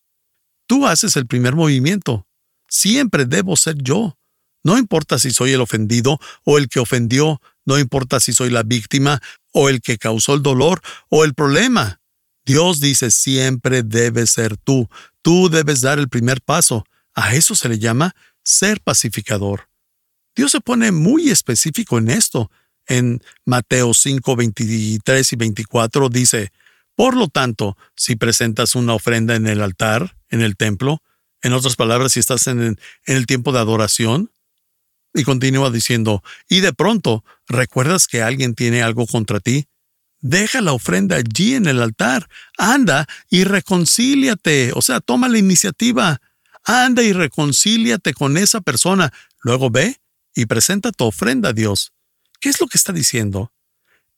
Tú 0.72 0.86
haces 0.86 1.16
el 1.16 1.26
primer 1.26 1.54
movimiento. 1.54 2.26
Siempre 2.66 3.26
debo 3.26 3.56
ser 3.56 3.76
yo. 3.76 4.16
No 4.64 4.78
importa 4.78 5.18
si 5.18 5.30
soy 5.30 5.52
el 5.52 5.60
ofendido 5.60 6.18
o 6.44 6.56
el 6.56 6.70
que 6.70 6.80
ofendió, 6.80 7.42
no 7.66 7.78
importa 7.78 8.20
si 8.20 8.32
soy 8.32 8.48
la 8.48 8.62
víctima 8.62 9.20
o 9.52 9.68
el 9.68 9.82
que 9.82 9.98
causó 9.98 10.32
el 10.32 10.40
dolor 10.40 10.80
o 11.10 11.24
el 11.24 11.34
problema. 11.34 12.00
Dios 12.46 12.80
dice 12.80 13.10
siempre 13.10 13.82
debes 13.82 14.30
ser 14.30 14.56
tú. 14.56 14.88
Tú 15.20 15.50
debes 15.50 15.82
dar 15.82 15.98
el 15.98 16.08
primer 16.08 16.40
paso. 16.40 16.86
A 17.14 17.34
eso 17.34 17.54
se 17.54 17.68
le 17.68 17.78
llama 17.78 18.16
ser 18.42 18.80
pacificador. 18.80 19.68
Dios 20.34 20.52
se 20.52 20.62
pone 20.62 20.90
muy 20.90 21.28
específico 21.28 21.98
en 21.98 22.08
esto. 22.08 22.50
En 22.86 23.20
Mateo 23.44 23.92
5, 23.92 24.36
23 24.36 25.32
y 25.34 25.36
24 25.36 26.08
dice, 26.08 26.50
Por 26.94 27.16
lo 27.16 27.28
tanto, 27.28 27.76
si 27.96 28.16
presentas 28.16 28.74
una 28.74 28.94
ofrenda 28.94 29.34
en 29.34 29.46
el 29.46 29.62
altar, 29.62 30.16
en 30.28 30.42
el 30.42 30.56
templo, 30.56 31.02
en 31.42 31.52
otras 31.52 31.76
palabras, 31.76 32.12
si 32.12 32.20
estás 32.20 32.46
en, 32.46 32.78
el 33.04 33.26
tiempo 33.26 33.52
de 33.52 33.58
adoración, 33.58 34.30
y 35.14 35.24
continúa 35.24 35.70
diciendo, 35.70 36.22
y 36.48 36.60
de 36.60 36.72
pronto 36.72 37.24
recuerdas 37.46 38.06
que 38.06 38.22
alguien 38.22 38.54
tiene 38.54 38.82
algo 38.82 39.06
contra 39.06 39.40
ti, 39.40 39.66
Deja 40.22 40.60
la 40.60 40.72
ofrenda 40.72 41.16
allí 41.16 41.56
en 41.56 41.66
el 41.66 41.82
altar. 41.82 42.28
Anda 42.56 43.08
y 43.28 43.42
reconcíliate. 43.42 44.70
O 44.74 44.80
sea, 44.80 45.00
toma 45.00 45.28
la 45.28 45.38
iniciativa. 45.38 46.20
Anda 46.64 47.02
y 47.02 47.12
reconcíliate 47.12 48.14
con 48.14 48.36
esa 48.36 48.60
persona. 48.60 49.12
Luego 49.40 49.68
ve 49.68 50.00
y 50.34 50.46
presenta 50.46 50.92
tu 50.92 51.04
ofrenda 51.06 51.48
a 51.48 51.52
Dios. 51.52 51.92
¿Qué 52.40 52.48
es 52.48 52.60
lo 52.60 52.68
que 52.68 52.78
está 52.78 52.92
diciendo? 52.92 53.52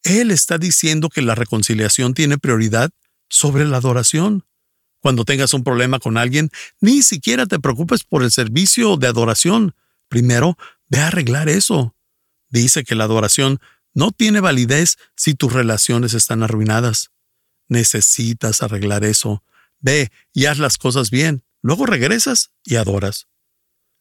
Él 0.04 0.30
está 0.30 0.58
diciendo 0.58 1.08
que 1.08 1.22
la 1.22 1.34
reconciliación 1.34 2.14
tiene 2.14 2.38
prioridad 2.38 2.90
sobre 3.28 3.64
la 3.64 3.78
adoración. 3.78 4.44
Cuando 5.00 5.24
tengas 5.24 5.52
un 5.54 5.64
problema 5.64 5.98
con 5.98 6.16
alguien, 6.16 6.50
ni 6.80 7.02
siquiera 7.02 7.46
te 7.46 7.58
preocupes 7.58 8.04
por 8.04 8.22
el 8.22 8.30
servicio 8.30 8.96
de 8.96 9.08
adoración. 9.08 9.74
Primero, 10.08 10.56
ve 10.88 10.98
a 10.98 11.08
arreglar 11.08 11.48
eso. 11.48 11.96
Dice 12.50 12.84
que 12.84 12.94
la 12.94 13.04
adoración 13.04 13.60
no 13.94 14.12
tiene 14.12 14.40
validez 14.40 14.96
si 15.16 15.34
tus 15.34 15.52
relaciones 15.52 16.14
están 16.14 16.42
arruinadas. 16.42 17.10
Necesitas 17.68 18.62
arreglar 18.62 19.04
eso. 19.04 19.42
Ve 19.80 20.10
y 20.32 20.46
haz 20.46 20.58
las 20.58 20.76
cosas 20.78 21.10
bien. 21.10 21.44
Luego 21.62 21.86
regresas 21.86 22.50
y 22.62 22.76
adoras. 22.76 23.26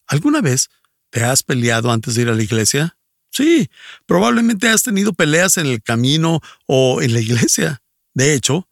¿Alguna 0.05 0.41
vez 0.41 0.69
te 1.09 1.23
has 1.23 1.43
peleado 1.43 1.91
antes 1.91 2.15
de 2.15 2.23
ir 2.23 2.29
a 2.29 2.35
la 2.35 2.43
iglesia? 2.43 2.97
Sí, 3.33 3.67
probablemente 4.05 4.69
has 4.69 4.83
tenido 4.83 5.11
peleas 5.11 5.57
en 5.57 5.65
el 5.65 5.81
camino 5.81 6.39
o 6.67 7.01
en 7.01 7.13
la 7.13 7.19
iglesia. 7.19 7.81
De 8.13 8.35
hecho, 8.35 8.69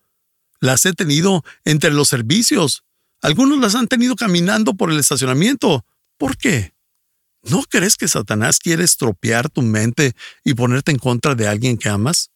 las 0.59 0.85
he 0.85 0.93
tenido 0.93 1.43
entre 1.65 1.89
los 1.89 2.09
servicios. 2.09 2.83
Algunos 3.23 3.57
las 3.57 3.73
han 3.73 3.87
tenido 3.87 4.15
caminando 4.15 4.75
por 4.75 4.91
el 4.91 4.99
estacionamiento. 4.99 5.83
¿Por 6.17 6.37
qué? 6.37 6.75
¿No 7.41 7.63
crees 7.63 7.97
que 7.97 8.07
Satanás 8.07 8.59
quiere 8.59 8.83
estropear 8.83 9.49
tu 9.49 9.63
mente 9.63 10.13
y 10.43 10.53
ponerte 10.53 10.91
en 10.91 10.99
contra 10.99 11.33
de 11.33 11.47
alguien 11.47 11.77
que 11.77 11.89
amas? 11.89 12.29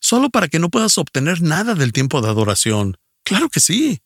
Solo 0.00 0.28
para 0.28 0.48
que 0.48 0.58
no 0.58 0.70
puedas 0.70 0.98
obtener 0.98 1.40
nada 1.40 1.76
del 1.76 1.92
tiempo 1.92 2.20
de 2.20 2.30
adoración. 2.30 2.96
Claro 3.22 3.48
que 3.48 3.60
sí. 3.60 4.00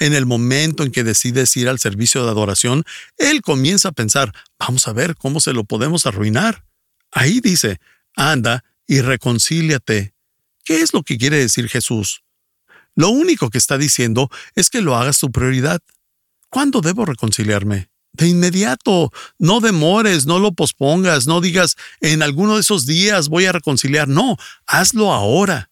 En 0.00 0.14
el 0.14 0.26
momento 0.26 0.82
en 0.82 0.90
que 0.90 1.04
decides 1.04 1.56
ir 1.56 1.68
al 1.68 1.78
servicio 1.78 2.24
de 2.24 2.30
adoración, 2.30 2.82
él 3.18 3.40
comienza 3.40 3.90
a 3.90 3.92
pensar, 3.92 4.34
vamos 4.58 4.88
a 4.88 4.92
ver 4.92 5.14
cómo 5.14 5.38
se 5.38 5.52
lo 5.52 5.62
podemos 5.62 6.06
arruinar. 6.06 6.64
Ahí 7.14 7.40
dice, 7.40 7.80
anda 8.16 8.64
y 8.86 9.00
reconcíliate. 9.00 10.14
¿Qué 10.64 10.80
es 10.80 10.92
lo 10.92 11.04
que 11.04 11.16
quiere 11.16 11.38
decir 11.38 11.68
Jesús? 11.68 12.24
Lo 12.96 13.08
único 13.10 13.50
que 13.50 13.58
está 13.58 13.78
diciendo 13.78 14.30
es 14.54 14.68
que 14.68 14.80
lo 14.80 14.96
hagas 14.96 15.18
tu 15.20 15.30
prioridad. 15.30 15.80
¿Cuándo 16.50 16.80
debo 16.80 17.04
reconciliarme? 17.04 17.88
De 18.12 18.28
inmediato, 18.28 19.12
no 19.38 19.60
demores, 19.60 20.26
no 20.26 20.38
lo 20.38 20.52
pospongas, 20.52 21.26
no 21.26 21.40
digas 21.40 21.76
en 22.00 22.22
alguno 22.22 22.54
de 22.54 22.60
esos 22.60 22.84
días 22.84 23.28
voy 23.28 23.46
a 23.46 23.52
reconciliar, 23.52 24.06
no, 24.08 24.36
hazlo 24.66 25.12
ahora. 25.12 25.70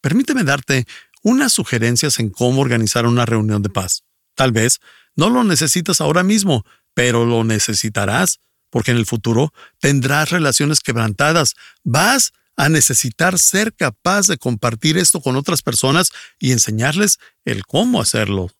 Permíteme 0.00 0.44
darte 0.44 0.86
unas 1.22 1.52
sugerencias 1.52 2.20
en 2.20 2.30
cómo 2.30 2.60
organizar 2.60 3.06
una 3.06 3.26
reunión 3.26 3.62
de 3.62 3.70
paz. 3.70 4.04
Tal 4.34 4.52
vez 4.52 4.80
no 5.16 5.30
lo 5.30 5.42
necesitas 5.42 6.00
ahora 6.00 6.22
mismo, 6.22 6.64
pero 6.94 7.24
lo 7.24 7.42
necesitarás, 7.42 8.40
porque 8.76 8.90
en 8.90 8.98
el 8.98 9.06
futuro 9.06 9.54
tendrás 9.80 10.28
relaciones 10.28 10.80
quebrantadas, 10.80 11.54
vas 11.82 12.34
a 12.58 12.68
necesitar 12.68 13.38
ser 13.38 13.72
capaz 13.72 14.26
de 14.26 14.36
compartir 14.36 14.98
esto 14.98 15.22
con 15.22 15.34
otras 15.36 15.62
personas 15.62 16.10
y 16.38 16.52
enseñarles 16.52 17.16
el 17.46 17.64
cómo 17.64 18.02
hacerlo. 18.02 18.50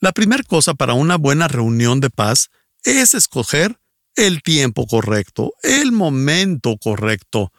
La 0.00 0.12
primera 0.12 0.42
cosa 0.42 0.72
para 0.72 0.94
una 0.94 1.18
buena 1.18 1.48
reunión 1.48 2.00
de 2.00 2.08
paz 2.08 2.48
es 2.82 3.12
escoger 3.12 3.78
el 4.16 4.40
tiempo 4.40 4.86
correcto, 4.86 5.52
el 5.62 5.92
momento 5.92 6.78
correcto. 6.78 7.52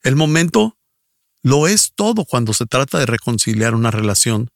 El 0.00 0.16
momento 0.16 0.78
lo 1.42 1.68
es 1.68 1.92
todo 1.94 2.24
cuando 2.24 2.54
se 2.54 2.64
trata 2.64 2.98
de 2.98 3.04
reconciliar 3.04 3.74
una 3.74 3.90
relación. 3.90 4.48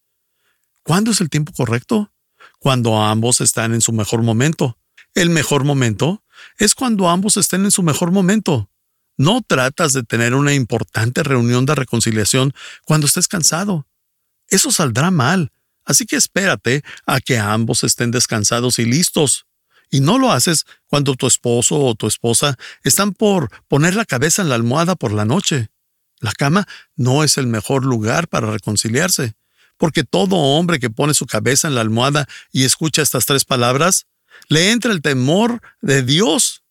¿Cuándo 0.84 1.10
es 1.10 1.20
el 1.20 1.28
tiempo 1.28 1.52
correcto? 1.52 2.14
Cuando 2.58 2.96
ambos 3.02 3.42
están 3.42 3.74
en 3.74 3.82
su 3.82 3.92
mejor 3.92 4.22
momento. 4.22 4.78
El 5.14 5.28
mejor 5.28 5.64
momento 5.64 6.22
es 6.58 6.74
cuando 6.74 7.08
ambos 7.08 7.36
estén 7.36 7.64
en 7.64 7.70
su 7.70 7.82
mejor 7.82 8.10
momento. 8.10 8.70
No 9.16 9.42
tratas 9.46 9.92
de 9.92 10.04
tener 10.04 10.34
una 10.34 10.54
importante 10.54 11.22
reunión 11.22 11.66
de 11.66 11.74
reconciliación 11.74 12.54
cuando 12.84 13.06
estés 13.06 13.26
cansado. 13.26 13.86
Eso 14.48 14.70
saldrá 14.70 15.10
mal, 15.10 15.52
así 15.84 16.06
que 16.06 16.16
espérate 16.16 16.84
a 17.04 17.20
que 17.20 17.38
ambos 17.38 17.84
estén 17.84 18.10
descansados 18.10 18.78
y 18.78 18.84
listos. 18.84 19.46
Y 19.90 20.00
no 20.00 20.18
lo 20.18 20.30
haces 20.32 20.66
cuando 20.86 21.14
tu 21.14 21.26
esposo 21.26 21.80
o 21.80 21.94
tu 21.94 22.06
esposa 22.06 22.56
están 22.82 23.12
por 23.12 23.50
poner 23.68 23.94
la 23.94 24.04
cabeza 24.04 24.42
en 24.42 24.50
la 24.50 24.54
almohada 24.54 24.94
por 24.94 25.12
la 25.12 25.24
noche. 25.24 25.70
La 26.20 26.32
cama 26.32 26.66
no 26.96 27.24
es 27.24 27.38
el 27.38 27.46
mejor 27.46 27.84
lugar 27.84 28.28
para 28.28 28.50
reconciliarse, 28.50 29.34
porque 29.76 30.04
todo 30.04 30.36
hombre 30.36 30.78
que 30.78 30.90
pone 30.90 31.14
su 31.14 31.26
cabeza 31.26 31.68
en 31.68 31.74
la 31.74 31.80
almohada 31.80 32.28
y 32.52 32.64
escucha 32.64 33.02
estas 33.02 33.26
tres 33.26 33.44
palabras, 33.44 34.06
le 34.48 34.70
entra 34.70 34.92
el 34.92 35.02
temor 35.02 35.60
de 35.80 36.02
Dios. 36.02 36.62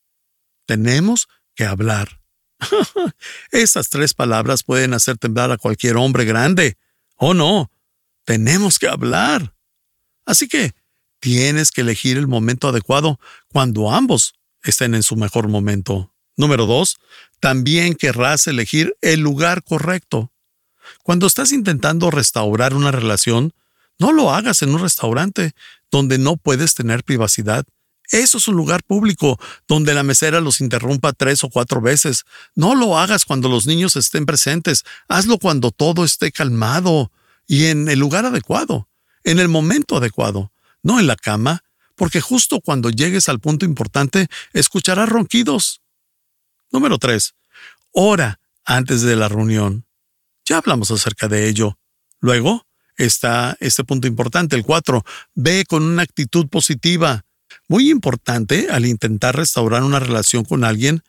Tenemos 0.65 1.27
que 1.55 1.65
hablar. 1.65 2.21
Estas 3.51 3.89
tres 3.89 4.13
palabras 4.13 4.63
pueden 4.63 4.93
hacer 4.93 5.17
temblar 5.17 5.51
a 5.51 5.57
cualquier 5.57 5.97
hombre 5.97 6.25
grande. 6.25 6.77
Oh 7.15 7.33
no, 7.33 7.71
tenemos 8.25 8.79
que 8.79 8.87
hablar. 8.87 9.53
Así 10.25 10.47
que 10.47 10.73
Tienes 11.19 11.71
que 11.71 11.81
elegir 11.81 12.17
el 12.17 12.27
momento 12.27 12.67
adecuado 12.67 13.19
cuando 13.47 13.91
ambos 13.91 14.33
estén 14.63 14.93
en 14.93 15.03
su 15.03 15.15
mejor 15.15 15.47
momento. 15.47 16.13
Número 16.35 16.65
dos, 16.65 16.97
también 17.39 17.95
querrás 17.95 18.45
elegir 18.47 18.95
el 19.01 19.21
lugar 19.21 19.63
correcto. 19.63 20.31
Cuando 21.03 21.25
estás 21.25 21.51
intentando 21.51 22.11
restaurar 22.11 22.73
una 22.75 22.91
relación, 22.91 23.53
no 23.97 24.11
lo 24.11 24.31
hagas 24.31 24.61
en 24.61 24.69
un 24.69 24.79
restaurante 24.79 25.53
donde 25.91 26.17
no 26.17 26.37
puedes 26.37 26.75
tener 26.75 27.03
privacidad. 27.03 27.65
Eso 28.11 28.37
es 28.37 28.47
un 28.47 28.55
lugar 28.55 28.83
público 28.83 29.37
donde 29.67 29.93
la 29.93 30.03
mesera 30.03 30.39
los 30.39 30.61
interrumpa 30.61 31.13
tres 31.13 31.43
o 31.43 31.49
cuatro 31.49 31.81
veces. 31.81 32.23
No 32.55 32.73
lo 32.75 32.97
hagas 32.97 33.25
cuando 33.25 33.49
los 33.49 33.67
niños 33.67 33.95
estén 33.95 34.25
presentes. 34.25 34.85
Hazlo 35.09 35.37
cuando 35.37 35.71
todo 35.71 36.05
esté 36.05 36.31
calmado 36.31 37.11
y 37.47 37.65
en 37.65 37.89
el 37.89 37.99
lugar 37.99 38.25
adecuado, 38.25 38.89
en 39.23 39.39
el 39.39 39.49
momento 39.49 39.97
adecuado 39.97 40.51
no 40.83 40.99
en 40.99 41.07
la 41.07 41.15
cama, 41.15 41.63
porque 41.95 42.21
justo 42.21 42.61
cuando 42.61 42.89
llegues 42.89 43.27
al 43.29 43.39
punto 43.39 43.65
importante 43.65 44.27
escucharás 44.53 45.09
ronquidos. 45.09 45.81
Número 46.71 46.97
3. 46.97 47.35
Ora 47.91 48.39
antes 48.63 49.01
de 49.01 49.15
la 49.15 49.27
reunión. 49.27 49.85
Ya 50.45 50.57
hablamos 50.57 50.91
acerca 50.91 51.27
de 51.27 51.49
ello. 51.49 51.77
Luego 52.19 52.66
está 52.97 53.55
este 53.59 53.83
punto 53.83 54.07
importante, 54.07 54.55
el 54.55 54.63
4. 54.63 55.03
Ve 55.35 55.65
con 55.67 55.83
una 55.83 56.03
actitud 56.03 56.47
positiva. 56.47 57.23
Muy 57.67 57.89
importante 57.89 58.67
al 58.69 58.85
intentar 58.85 59.35
restaurar 59.35 59.83
una 59.83 59.99
relación 59.99 60.43
con 60.43 60.63
alguien 60.63 61.03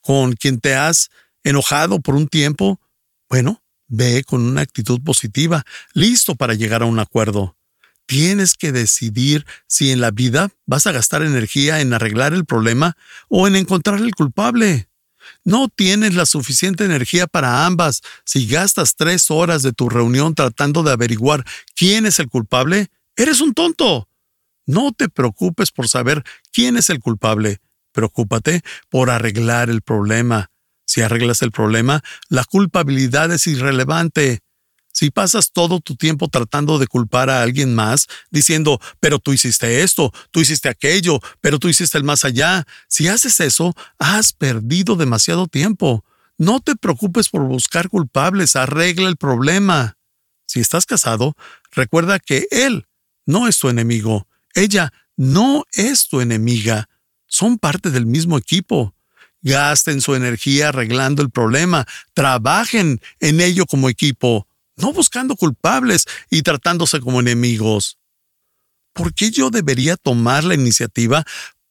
con 0.00 0.34
quien 0.34 0.60
te 0.60 0.74
has 0.74 1.10
enojado 1.44 2.00
por 2.00 2.14
un 2.14 2.28
tiempo. 2.28 2.80
Bueno, 3.28 3.62
ve 3.88 4.24
con 4.24 4.42
una 4.42 4.60
actitud 4.60 5.00
positiva, 5.02 5.64
listo 5.92 6.34
para 6.34 6.54
llegar 6.54 6.82
a 6.82 6.86
un 6.86 6.98
acuerdo. 6.98 7.56
Tienes 8.06 8.54
que 8.54 8.72
decidir 8.72 9.46
si 9.66 9.90
en 9.90 10.00
la 10.00 10.10
vida 10.10 10.50
vas 10.66 10.86
a 10.86 10.92
gastar 10.92 11.22
energía 11.22 11.80
en 11.80 11.94
arreglar 11.94 12.34
el 12.34 12.44
problema 12.44 12.96
o 13.28 13.46
en 13.46 13.56
encontrar 13.56 14.00
el 14.00 14.14
culpable. 14.14 14.88
No 15.44 15.68
tienes 15.68 16.14
la 16.14 16.26
suficiente 16.26 16.84
energía 16.84 17.26
para 17.26 17.66
ambas. 17.66 18.02
Si 18.24 18.46
gastas 18.46 18.96
tres 18.96 19.30
horas 19.30 19.62
de 19.62 19.72
tu 19.72 19.88
reunión 19.88 20.34
tratando 20.34 20.82
de 20.82 20.92
averiguar 20.92 21.44
quién 21.74 22.06
es 22.06 22.18
el 22.18 22.28
culpable, 22.28 22.88
eres 23.16 23.40
un 23.40 23.54
tonto. 23.54 24.08
No 24.66 24.92
te 24.92 25.08
preocupes 25.08 25.70
por 25.70 25.88
saber 25.88 26.22
quién 26.52 26.76
es 26.76 26.90
el 26.90 27.00
culpable. 27.00 27.60
Preocúpate 27.92 28.62
por 28.88 29.10
arreglar 29.10 29.70
el 29.70 29.82
problema. 29.82 30.50
Si 30.86 31.00
arreglas 31.00 31.42
el 31.42 31.52
problema, 31.52 32.02
la 32.28 32.44
culpabilidad 32.44 33.32
es 33.32 33.46
irrelevante. 33.46 34.40
Si 34.92 35.10
pasas 35.10 35.52
todo 35.52 35.80
tu 35.80 35.96
tiempo 35.96 36.28
tratando 36.28 36.78
de 36.78 36.86
culpar 36.86 37.30
a 37.30 37.42
alguien 37.42 37.74
más, 37.74 38.08
diciendo, 38.30 38.78
pero 39.00 39.18
tú 39.18 39.32
hiciste 39.32 39.82
esto, 39.82 40.12
tú 40.30 40.40
hiciste 40.40 40.68
aquello, 40.68 41.18
pero 41.40 41.58
tú 41.58 41.68
hiciste 41.68 41.96
el 41.96 42.04
más 42.04 42.24
allá, 42.26 42.66
si 42.88 43.08
haces 43.08 43.40
eso, 43.40 43.74
has 43.98 44.34
perdido 44.34 44.94
demasiado 44.96 45.48
tiempo. 45.48 46.04
No 46.36 46.60
te 46.60 46.76
preocupes 46.76 47.30
por 47.30 47.42
buscar 47.42 47.88
culpables, 47.88 48.54
arregla 48.54 49.08
el 49.08 49.16
problema. 49.16 49.96
Si 50.46 50.60
estás 50.60 50.84
casado, 50.84 51.34
recuerda 51.70 52.18
que 52.18 52.46
él 52.50 52.86
no 53.24 53.48
es 53.48 53.58
tu 53.58 53.70
enemigo, 53.70 54.28
ella 54.54 54.92
no 55.16 55.64
es 55.72 56.08
tu 56.08 56.20
enemiga, 56.20 56.90
son 57.26 57.58
parte 57.58 57.90
del 57.90 58.04
mismo 58.04 58.36
equipo. 58.36 58.94
Gasten 59.44 60.00
su 60.00 60.14
energía 60.14 60.68
arreglando 60.68 61.22
el 61.22 61.30
problema, 61.30 61.86
trabajen 62.14 63.00
en 63.18 63.40
ello 63.40 63.66
como 63.66 63.88
equipo 63.88 64.46
no 64.82 64.92
buscando 64.92 65.36
culpables 65.36 66.06
y 66.28 66.42
tratándose 66.42 67.00
como 67.00 67.20
enemigos. 67.20 67.98
¿Por 68.92 69.14
qué 69.14 69.30
yo 69.30 69.48
debería 69.48 69.96
tomar 69.96 70.44
la 70.44 70.54
iniciativa? 70.54 71.24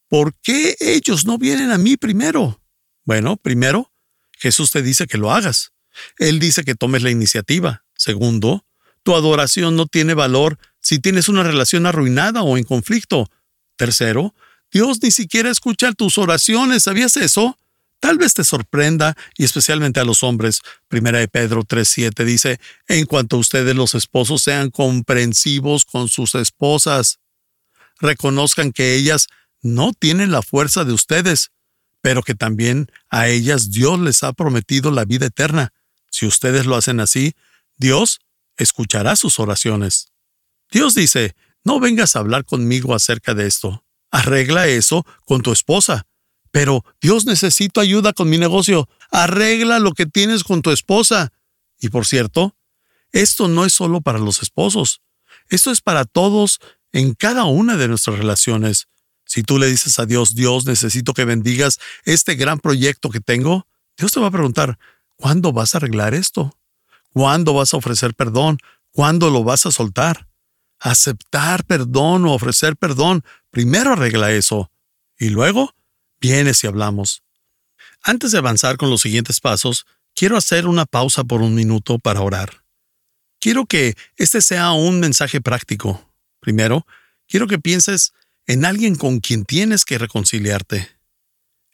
¿Por 0.08 0.34
qué 0.42 0.76
ellos 0.80 1.26
no 1.26 1.38
vienen 1.38 1.72
a 1.72 1.78
mí 1.78 1.98
primero? 1.98 2.62
Bueno, 3.06 3.38
primero, 3.38 3.92
Jesús 4.38 4.72
te 4.72 4.82
dice 4.82 5.06
que 5.06 5.18
lo 5.18 5.32
hagas. 5.32 5.72
Él 6.18 6.40
dice 6.40 6.64
que 6.64 6.76
tomes 6.76 7.04
la 7.04 7.12
iniciativa. 7.12 7.84
Segundo, 7.96 8.66
tu 9.04 9.16
adoración 9.16 9.76
no 9.76 9.86
tiene 9.86 10.14
valor 10.14 10.58
si 10.80 11.00
tienes 11.00 11.30
una 11.30 11.44
relación 11.44 11.86
arruinada 11.86 12.42
o 12.42 12.58
en 12.58 12.64
conflicto. 12.64 13.30
Tercero, 13.76 14.34
Dios 14.72 15.00
ni 15.04 15.12
siquiera 15.12 15.50
escucha 15.52 15.92
tus 15.92 16.18
oraciones. 16.18 16.84
¿Sabías 16.84 17.18
eso? 17.18 17.58
Tal 18.02 18.18
vez 18.18 18.34
te 18.34 18.44
sorprenda, 18.44 19.16
y 19.38 19.44
especialmente 19.44 20.00
a 20.00 20.04
los 20.04 20.24
hombres. 20.24 20.62
Primera 20.88 21.20
de 21.20 21.28
Pedro 21.28 21.64
3.7 21.64 22.26
dice, 22.26 22.60
en 22.88 23.06
cuanto 23.06 23.36
a 23.36 23.40
ustedes 23.40 23.76
los 23.76 23.94
esposos 23.94 24.42
sean 24.42 24.72
comprensivos 24.72 25.86
con 25.86 26.10
sus 26.10 26.34
esposas, 26.34 27.20
reconozcan 28.00 28.72
que 28.72 28.96
ellas 28.96 29.28
no 29.62 29.94
tienen 29.94 30.32
la 30.32 30.42
fuerza 30.42 30.84
de 30.84 30.94
ustedes, 30.94 31.52
pero 32.02 32.24
que 32.24 32.34
también 32.34 32.92
a 33.12 33.28
ellas 33.28 33.70
Dios 33.70 34.00
les 34.00 34.24
ha 34.24 34.34
prometido 34.34 34.90
la 34.90 35.06
vida 35.06 35.28
eterna. 35.28 35.72
Si 36.10 36.26
ustedes 36.26 36.66
lo 36.66 36.76
hacen 36.76 37.00
así, 37.02 37.36
Dios 37.78 38.20
escuchará 38.58 39.16
sus 39.16 39.40
oraciones. 39.40 40.12
Dios 40.72 40.96
dice, 40.96 41.36
no 41.64 41.80
vengas 41.80 42.16
a 42.16 42.20
hablar 42.20 42.46
conmigo 42.46 42.96
acerca 42.96 43.36
de 43.36 43.46
esto. 43.46 43.86
Arregla 44.10 44.68
eso 44.68 45.06
con 45.24 45.44
tu 45.44 45.52
esposa. 45.52 46.08
Pero, 46.52 46.84
Dios, 47.02 47.26
necesito 47.26 47.80
ayuda 47.80 48.14
con 48.14 48.30
mi 48.30 48.38
negocio. 48.38 48.90
Arregla 49.10 49.80
lo 49.80 49.94
que 49.94 50.06
tienes 50.06 50.44
con 50.44 50.62
tu 50.62 50.72
esposa. 50.72 51.32
Y 51.80 51.90
por 51.90 52.06
cierto, 52.06 52.56
esto 53.12 53.48
no 53.48 53.66
es 53.66 53.74
solo 53.74 54.02
para 54.02 54.20
los 54.20 54.42
esposos. 54.42 55.02
Esto 55.50 55.72
es 55.72 55.82
para 55.82 56.06
todos 56.06 56.60
en 56.92 57.14
cada 57.14 57.46
una 57.46 57.78
de 57.78 57.88
nuestras 57.88 58.18
relaciones. 58.18 58.88
Si 59.26 59.44
tú 59.44 59.58
le 59.58 59.68
dices 59.68 59.98
a 59.98 60.06
Dios, 60.06 60.36
Dios, 60.36 60.66
necesito 60.66 61.14
que 61.14 61.26
bendigas 61.26 61.80
este 62.04 62.36
gran 62.36 62.60
proyecto 62.60 63.10
que 63.10 63.22
tengo, 63.22 63.66
Dios 63.98 64.12
te 64.12 64.20
va 64.20 64.28
a 64.28 64.32
preguntar, 64.32 64.78
¿cuándo 65.16 65.54
vas 65.54 65.74
a 65.74 65.78
arreglar 65.78 66.14
esto? 66.14 66.58
¿Cuándo 67.14 67.54
vas 67.54 67.74
a 67.74 67.78
ofrecer 67.78 68.14
perdón? 68.14 68.58
¿Cuándo 68.92 69.30
lo 69.30 69.44
vas 69.44 69.66
a 69.66 69.72
soltar? 69.72 70.28
Aceptar 70.80 71.64
perdón 71.66 72.26
o 72.26 72.34
ofrecer 72.34 72.76
perdón, 72.76 73.24
primero 73.52 73.94
arregla 73.94 74.32
eso. 74.32 74.72
Y 75.18 75.30
luego, 75.30 75.76
vienes 76.22 76.64
y 76.64 76.68
hablamos. 76.68 77.24
Antes 78.04 78.32
de 78.32 78.38
avanzar 78.38 78.78
con 78.78 78.90
los 78.90 79.02
siguientes 79.02 79.42
pasos, 79.42 79.86
quiero 80.16 80.38
hacer 80.38 80.68
una 80.68 80.86
pausa 80.86 81.24
por 81.24 81.42
un 81.42 81.56
minuto 81.56 82.00
para 82.00 82.22
orar. 82.22 82.64
Quiero 83.40 83.66
que 83.66 83.96
este 84.18 84.42
sea 84.42 84.72
un 84.72 85.00
mensaje 85.00 85.42
práctico. 85.42 86.14
Primero, 86.40 86.86
quiero 87.28 87.48
que 87.48 87.60
pienses 87.60 88.14
en 88.46 88.66
alguien 88.66 88.96
con 88.96 89.20
quien 89.20 89.46
tienes 89.46 89.84
que 89.84 89.98
reconciliarte. 89.98 90.88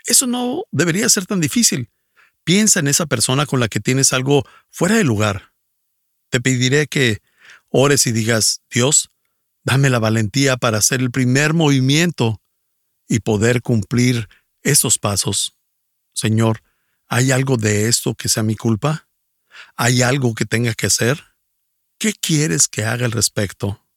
Eso 0.06 0.28
no 0.28 0.64
debería 0.72 1.10
ser 1.10 1.26
tan 1.26 1.42
difícil. 1.42 1.90
Piensa 2.46 2.80
en 2.80 2.88
esa 2.88 3.06
persona 3.06 3.46
con 3.46 3.60
la 3.60 3.68
que 3.68 3.82
tienes 3.82 4.14
algo 4.14 4.46
fuera 4.70 4.96
de 4.96 5.04
lugar. 5.04 5.52
Te 6.30 6.40
pediré 6.40 6.88
que 6.88 7.20
ores 7.70 8.08
y 8.08 8.14
digas, 8.14 8.62
Dios, 8.72 9.10
dame 9.64 9.90
la 9.90 10.00
valentía 10.00 10.56
para 10.56 10.78
hacer 10.78 11.02
el 11.02 11.12
primer 11.12 11.54
movimiento 11.54 12.42
y 13.10 13.20
poder 13.20 13.62
cumplir 13.62 14.30
esos 14.68 15.00
pasos. 15.00 15.58
Señor, 16.14 16.62
¿hay 17.08 17.32
algo 17.32 17.56
de 17.56 17.88
esto 17.88 18.16
que 18.16 18.28
sea 18.28 18.44
mi 18.44 18.56
culpa? 18.56 19.08
¿Hay 19.76 20.02
algo 20.02 20.36
que 20.36 20.46
tenga 20.46 20.74
que 20.74 20.88
hacer? 20.88 21.24
¿Qué 21.98 22.14
quieres 22.14 22.68
que 22.68 22.84
haga 22.84 23.06
al 23.06 23.14
respecto? 23.14 23.88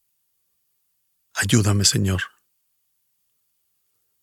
Ayúdame, 1.33 1.83
Señor. 1.83 2.23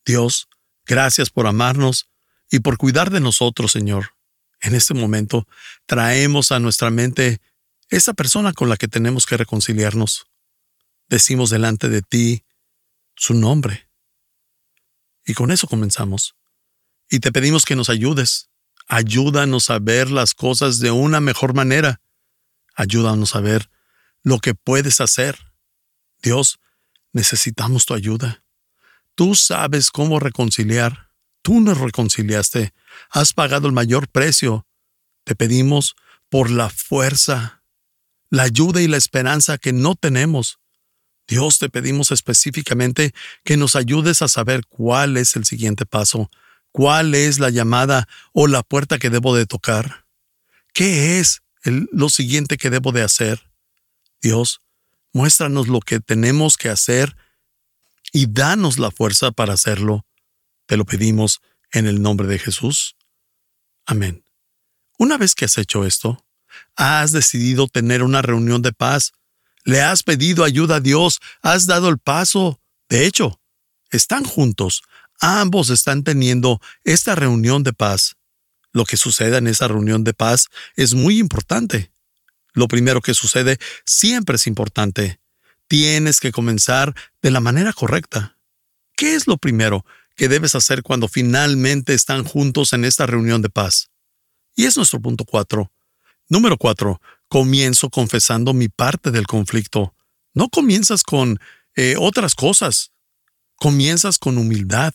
Dios, 0.07 0.49
gracias 0.87 1.29
por 1.29 1.47
amarnos 1.47 2.11
y 2.51 2.61
por 2.61 2.79
cuidar 2.79 3.11
de 3.11 3.21
nosotros, 3.21 3.73
Señor. 3.73 4.15
En 4.61 4.75
este 4.75 4.95
momento 4.95 5.47
traemos 5.85 6.51
a 6.51 6.61
nuestra 6.61 6.91
mente 6.91 7.41
esa 7.91 8.15
persona 8.15 8.55
con 8.55 8.71
la 8.71 8.79
que 8.79 8.89
tenemos 8.89 9.27
que 9.27 9.37
reconciliarnos. 9.37 10.27
Decimos 11.09 11.51
delante 11.51 11.91
de 11.91 12.01
ti 12.01 12.45
su 13.15 13.35
nombre 13.35 13.91
y 15.27 15.35
con 15.35 15.51
eso 15.51 15.69
comenzamos. 15.69 16.38
Y 17.11 17.21
te 17.21 17.33
pedimos 17.33 17.65
que 17.65 17.77
nos 17.77 17.89
ayudes. 17.89 18.51
Ayúdanos 18.87 19.71
a 19.71 19.79
ver 19.79 20.11
las 20.11 20.35
cosas 20.35 20.79
de 20.79 20.91
una 20.91 21.21
mejor 21.21 21.55
manera. 21.55 22.01
Ayúdanos 22.75 23.35
a 23.35 23.41
ver 23.41 23.71
lo 24.23 24.39
que 24.39 24.55
puedes 24.55 25.01
hacer. 25.01 25.39
Dios, 26.23 26.59
necesitamos 27.13 27.87
tu 27.87 27.95
ayuda. 27.95 28.45
Tú 29.15 29.35
sabes 29.35 29.91
cómo 29.91 30.21
reconciliar. 30.21 31.11
Tú 31.43 31.61
nos 31.61 31.79
reconciliaste. 31.79 32.73
Has 33.11 33.33
pagado 33.33 33.67
el 33.67 33.73
mayor 33.73 34.09
precio. 34.09 34.67
Te 35.25 35.35
pedimos 35.35 35.97
por 36.29 36.51
la 36.51 36.71
fuerza, 36.71 37.63
la 38.31 38.45
ayuda 38.45 38.83
y 38.83 38.89
la 38.89 38.97
esperanza 38.97 39.59
que 39.59 39.73
no 39.73 39.95
tenemos. 39.95 40.59
Dios, 41.27 41.59
te 41.59 41.69
pedimos 41.69 42.11
específicamente 42.11 43.13
que 43.45 43.57
nos 43.57 43.77
ayudes 43.77 44.23
a 44.23 44.29
saber 44.29 44.67
cuál 44.67 45.17
es 45.17 45.37
el 45.37 45.45
siguiente 45.45 45.85
paso, 45.85 46.31
cuál 46.79 47.17
es 47.17 47.41
la 47.41 47.51
llamada 47.51 48.07
o 48.33 48.47
la 48.47 48.63
puerta 48.63 49.01
que 49.01 49.11
debo 49.11 49.35
de 49.35 49.47
tocar. 49.47 50.07
¿Qué 50.73 51.19
es 51.19 51.43
lo 51.65 52.09
siguiente 52.09 52.57
que 52.57 52.71
debo 52.71 52.93
de 52.93 53.03
hacer? 53.03 53.51
Dios, 54.23 54.61
muéstranos 55.13 55.67
lo 55.67 55.81
que 55.81 55.99
tenemos 55.99 56.57
que 56.57 56.69
hacer 56.69 57.17
y 58.13 58.27
danos 58.27 58.79
la 58.79 58.93
fuerza 58.93 59.33
para 59.33 59.55
hacerlo. 59.55 60.07
Te 60.67 60.77
lo 60.77 60.85
pedimos 60.85 61.41
en 61.73 61.89
el 61.89 62.01
nombre 62.01 62.29
de 62.29 62.39
Jesús. 62.39 62.95
Amén. 63.85 64.23
Una 64.99 65.19
vez 65.19 65.35
que 65.35 65.47
has 65.47 65.59
hecho 65.59 65.85
esto, 65.85 66.25
has 66.77 67.11
decidido 67.11 67.67
tener 67.67 68.05
una 68.05 68.23
reunión 68.23 68.63
de 68.63 68.73
paz 68.73 69.15
le 69.65 69.81
has 69.81 70.05
pedido 70.05 70.45
ayuda 70.45 70.77
a 70.77 70.81
Dios, 70.81 71.19
has 71.43 71.67
dado 71.67 71.89
el 71.89 71.99
paso. 71.99 72.61
De 72.89 73.05
hecho, 73.05 73.41
están 73.91 74.23
juntos, 74.23 74.83
ambos 75.21 75.71
están 75.71 76.05
teniendo 76.05 76.61
esta 76.85 77.15
reunión 77.15 77.63
de 77.63 77.73
paz. 77.73 78.17
Lo 78.73 78.85
que 78.85 78.97
suceda 78.97 79.39
en 79.39 79.47
esa 79.47 79.69
reunión 79.69 80.05
de 80.05 80.15
paz 80.15 80.49
es 80.77 80.95
muy 80.95 81.19
importante. 81.19 81.91
Lo 82.53 82.69
primero 82.69 83.01
que 83.01 83.15
sucede 83.15 83.59
siempre 83.85 84.37
es 84.37 84.47
importante. 84.47 85.21
Tienes 85.69 86.21
que 86.21 86.33
comenzar 86.33 86.95
de 87.23 87.31
la 87.31 87.41
manera 87.41 87.73
correcta. 87.73 88.37
¿Qué 88.97 89.15
es 89.15 89.27
lo 89.27 89.37
primero 89.37 89.85
que 90.17 90.29
debes 90.29 90.55
hacer 90.55 90.83
cuando 90.83 91.09
finalmente 91.09 91.95
están 91.95 92.25
juntos 92.25 92.73
en 92.73 92.85
esta 92.85 93.07
reunión 93.07 93.43
de 93.43 93.51
paz? 93.51 93.91
Y 94.57 94.65
es 94.65 94.77
nuestro 94.77 95.01
punto 95.01 95.25
cuatro. 95.25 95.71
Número 96.29 96.59
cuatro, 96.59 97.01
comienzo 97.29 97.91
confesando 97.91 98.53
mi 98.53 98.69
parte 98.69 99.11
del 99.11 99.27
conflicto. 99.27 99.95
No 100.35 100.49
comienzas 100.49 101.03
con 101.03 101.39
eh, 101.77 101.95
otras 101.99 102.35
cosas. 102.35 102.93
Comienzas 103.59 104.19
con 104.19 104.39
humildad. 104.39 104.93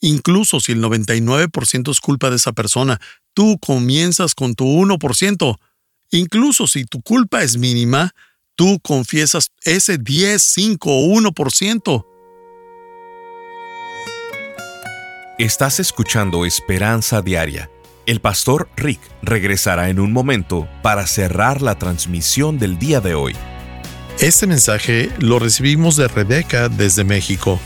Incluso 0.00 0.60
si 0.60 0.72
el 0.72 0.82
99% 0.82 1.90
es 1.90 2.00
culpa 2.00 2.30
de 2.30 2.36
esa 2.36 2.52
persona, 2.52 3.00
tú 3.32 3.58
comienzas 3.58 4.34
con 4.34 4.54
tu 4.54 4.64
1%. 4.64 5.58
Incluso 6.10 6.66
si 6.66 6.84
tu 6.84 7.00
culpa 7.00 7.42
es 7.42 7.56
mínima, 7.56 8.14
tú 8.54 8.78
confiesas 8.80 9.50
ese 9.62 9.98
10, 9.98 10.42
5 10.42 10.90
o 10.90 11.06
1%. 11.14 12.06
Estás 15.38 15.80
escuchando 15.80 16.44
Esperanza 16.44 17.22
Diaria 17.22 17.70
el 18.06 18.20
pastor 18.20 18.68
Rick 18.76 19.00
regresará 19.22 19.88
en 19.88 19.98
un 19.98 20.12
momento 20.12 20.68
para 20.82 21.06
cerrar 21.06 21.62
la 21.62 21.78
transmisión 21.78 22.58
del 22.58 22.78
día 22.78 23.00
de 23.00 23.14
hoy. 23.14 23.34
Este 24.20 24.46
mensaje 24.46 25.10
lo 25.18 25.38
recibimos 25.38 25.96
de 25.96 26.08
Rebeca 26.08 26.68
desde 26.68 27.04
México. 27.04 27.58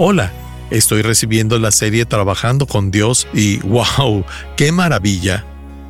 Hola, 0.00 0.32
estoy 0.70 1.02
recibiendo 1.02 1.58
la 1.58 1.72
serie 1.72 2.06
Trabajando 2.06 2.68
con 2.68 2.92
Dios 2.92 3.26
y 3.34 3.58
wow, 3.66 4.24
qué 4.56 4.70
maravilla. 4.70 5.44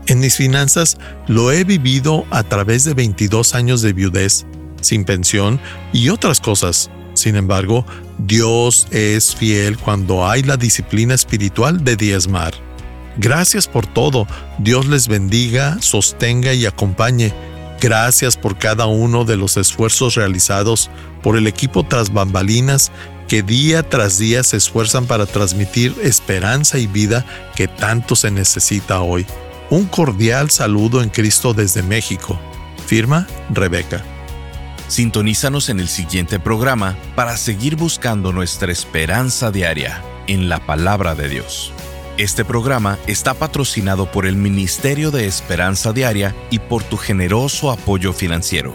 En 0.07 0.21
mis 0.21 0.35
finanzas 0.35 0.97
lo 1.27 1.53
he 1.53 1.62
vivido 1.64 2.25
a 2.31 2.42
través 2.42 2.85
de 2.85 2.94
22 2.94 3.55
años 3.55 3.83
de 3.83 3.92
viudez, 3.92 4.47
sin 4.81 5.05
pensión 5.05 5.61
y 5.92 6.09
otras 6.09 6.40
cosas. 6.40 6.90
Sin 7.12 7.37
embargo, 7.37 7.85
Dios 8.16 8.88
es 8.92 9.37
fiel 9.37 9.77
cuando 9.77 10.27
hay 10.27 10.42
la 10.42 10.57
disciplina 10.57 11.14
espiritual 11.14 11.85
de 11.85 11.97
diezmar. 11.97 12.55
Gracias 13.18 13.68
por 13.68 13.85
todo. 13.85 14.27
Dios 14.59 14.87
les 14.87 15.07
bendiga, 15.07 15.77
sostenga 15.83 16.55
y 16.55 16.64
acompañe. 16.64 17.35
Gracias 17.79 18.38
por 18.38 18.57
cada 18.57 18.87
uno 18.87 19.27
de 19.27 19.37
los 19.37 19.59
esfuerzos 19.59 20.14
realizados 20.14 20.88
por 21.23 21.37
el 21.37 21.47
equipo 21.47 21.85
tras 21.85 22.11
bambalinas 22.11 22.90
que 23.29 23.43
día 23.43 23.83
tras 23.83 24.19
día 24.19 24.43
se 24.43 24.57
esfuerzan 24.57 25.07
para 25.07 25.27
transmitir 25.27 25.95
esperanza 26.03 26.79
y 26.79 26.87
vida 26.87 27.27
que 27.55 27.69
tanto 27.69 28.17
se 28.17 28.31
necesita 28.31 29.03
hoy. 29.03 29.27
Un 29.71 29.85
cordial 29.85 30.51
saludo 30.51 31.03
en 31.03 31.11
Cristo 31.11 31.53
desde 31.53 31.83
México. 31.83 32.41
Firma 32.87 33.27
Rebeca. 33.51 34.03
Sintonízanos 34.88 35.69
en 35.69 35.79
el 35.79 35.88
siguiente 35.88 36.41
programa 36.41 36.97
para 37.14 37.37
seguir 37.37 37.77
buscando 37.77 38.33
nuestra 38.33 38.73
esperanza 38.73 39.51
diaria 39.51 40.03
en 40.27 40.49
la 40.49 40.64
palabra 40.64 41.14
de 41.14 41.29
Dios. 41.29 41.73
Este 42.17 42.47
programa 42.47 42.99
está 43.07 43.35
patrocinado 43.35 44.11
por 44.11 44.25
el 44.25 44.37
Ministerio 44.37 45.11
de 45.11 45.27
Esperanza 45.27 45.93
Diaria 45.93 46.35
y 46.51 46.59
por 46.59 46.83
tu 46.83 46.97
generoso 46.97 47.71
apoyo 47.71 48.14
financiero. 48.14 48.75